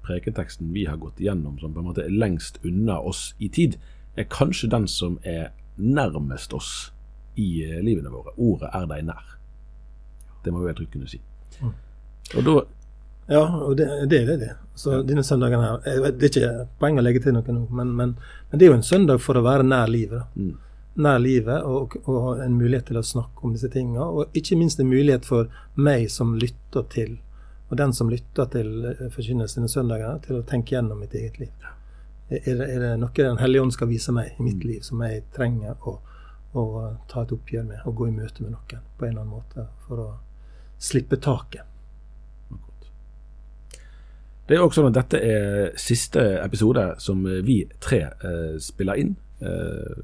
prekenteksten 0.07 0.73
vi 0.75 0.87
har 0.89 1.01
gått 1.01 1.21
igjennom 1.21 1.59
som 1.61 1.75
på 1.75 1.83
en 1.83 1.91
måte 1.91 2.07
er 2.07 2.15
lengst 2.15 2.61
unna 2.67 2.99
oss 3.01 3.33
i 3.39 3.49
tid, 3.49 3.79
er 4.17 4.29
kanskje 4.31 4.71
den 4.73 4.89
som 4.91 5.19
er 5.23 5.53
nærmest 5.77 6.53
oss 6.53 6.93
i 7.39 7.65
uh, 7.65 7.81
livene 7.85 8.13
våre. 8.13 8.35
Ordet 8.37 8.71
er 8.75 8.87
deg 8.91 9.07
nær. 9.09 9.35
Det 10.45 10.53
må 10.53 10.65
vi 10.65 10.75
trygt 10.77 10.93
kunne 10.97 11.09
si. 11.11 11.23
Og 11.63 12.45
da 12.47 12.61
ja, 13.31 13.43
og 13.47 13.77
det, 13.77 13.87
det 14.11 14.19
er 14.23 14.37
det. 14.37 14.51
Så 14.75 14.93
ja. 14.93 15.03
denne 15.07 15.23
søndagen 15.25 15.61
her 15.61 15.79
Det 16.19 16.27
er 16.27 16.31
ikke 16.31 16.67
poeng 16.81 16.99
å 16.99 17.05
legge 17.05 17.23
til 17.23 17.37
noe 17.37 17.55
nå, 17.55 17.67
men, 17.71 17.93
men, 17.97 18.15
men, 18.51 18.59
det 18.59 18.67
er 18.67 18.73
jo 18.73 18.79
en 18.79 18.87
søndag 18.87 19.23
for 19.23 19.39
å 19.39 19.45
være 19.47 19.67
nær 19.67 19.91
livet. 19.93 20.33
Mm. 20.35 20.57
Nær 21.03 21.21
livet 21.23 21.65
og, 21.65 21.95
og, 22.03 22.43
en 22.45 22.59
mulighet 22.59 22.91
til 22.91 22.99
å 23.01 23.05
snakke 23.07 23.47
om 23.47 23.55
disse 23.55 23.71
tingene. 23.73 24.05
Og 24.05 24.39
ikke 24.39 24.59
minst 24.61 24.83
en 24.83 24.91
mulighet 24.91 25.29
for 25.29 25.53
meg 25.79 26.09
som 26.13 26.35
lytter 26.41 26.89
til, 26.93 27.15
og 27.73 27.79
den 27.81 27.95
som 27.97 28.11
lytter 28.13 28.51
til 28.53 28.85
eh, 28.85 29.07
forkynnelsen 29.15 29.63
denne 29.63 29.73
søndagen, 29.73 30.21
til 30.27 30.37
å 30.39 30.45
tenke 30.45 30.75
gjennom 30.75 31.01
mitt 31.01 31.15
eget 31.17 31.39
liv. 31.41 31.69
Er 32.29 32.59
det, 32.59 32.67
er 32.69 32.81
det 32.81 32.91
noe 33.01 33.13
Den 33.17 33.41
hellige 33.41 33.63
ånd 33.65 33.73
skal 33.73 33.89
vise 33.89 34.13
meg 34.13 34.37
i 34.37 34.45
mitt 34.45 34.65
liv 34.65 34.85
som 34.85 35.01
jeg 35.05 35.25
trenger 35.37 35.81
å, 35.89 35.95
å 36.53 36.65
ta 37.09 37.25
et 37.25 37.33
oppgjør 37.33 37.65
med, 37.71 37.81
og 37.89 37.97
gå 37.97 38.09
i 38.09 38.15
møte 38.15 38.45
med 38.45 38.53
noen 38.55 38.85
på 38.99 39.07
en 39.07 39.15
eller 39.15 39.25
annen 39.25 39.33
måte 39.33 39.67
for 39.87 40.05
å 40.05 40.09
slippe 40.81 41.17
taket? 41.17 41.65
Det 44.49 44.59
er 44.59 44.65
også 44.65 44.83
sånn 44.83 44.91
at 44.91 44.99
dette 44.99 45.21
er 45.25 45.77
siste 45.81 46.23
episode 46.43 46.85
som 47.01 47.25
vi 47.25 47.63
tre 47.81 48.03
eh, 48.11 48.57
spiller 48.61 49.01
inn, 49.01 49.15
eh, 49.41 50.03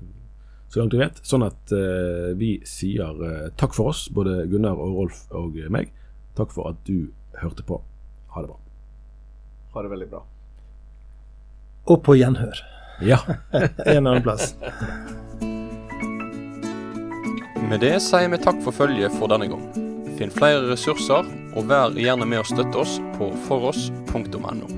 så 0.72 0.80
langt 0.80 0.96
vi 0.96 1.02
vet. 1.02 1.20
Sånn 1.26 1.44
at 1.44 1.72
eh, 1.76 2.32
vi 2.38 2.54
sier 2.68 3.24
eh, 3.28 3.46
takk 3.60 3.76
for 3.76 3.92
oss, 3.92 4.06
både 4.14 4.46
Gunnar 4.48 4.80
og 4.80 5.02
Rolf 5.02 5.22
og 5.36 5.60
meg. 5.74 5.92
Takk 6.38 6.54
for 6.54 6.72
at 6.72 6.80
du 6.88 7.10
hørte 7.42 7.64
på. 7.66 7.80
Ha 8.34 8.42
det 8.42 8.50
bra. 8.50 8.58
Ha 9.74 9.84
det 9.84 9.92
veldig 9.92 10.08
bra. 10.12 10.22
Og 11.88 12.02
på 12.04 12.16
gjenhør. 12.18 12.62
Ja. 13.04 13.20
en 13.86 14.06
annen 14.06 14.22
plass. 14.22 14.54
Med 17.68 17.82
det 17.84 17.98
sier 18.00 18.30
vi 18.32 18.40
takk 18.40 18.62
for 18.64 18.72
følget 18.74 19.14
for 19.18 19.30
denne 19.30 19.50
gang. 19.50 19.64
Finn 20.18 20.32
flere 20.34 20.64
ressurser 20.70 21.28
og 21.54 21.68
vær 21.70 21.94
gjerne 21.98 22.26
med 22.26 22.42
å 22.42 22.48
støtte 22.48 22.80
oss 22.82 22.98
på 23.18 23.30
foross.no. 23.46 24.77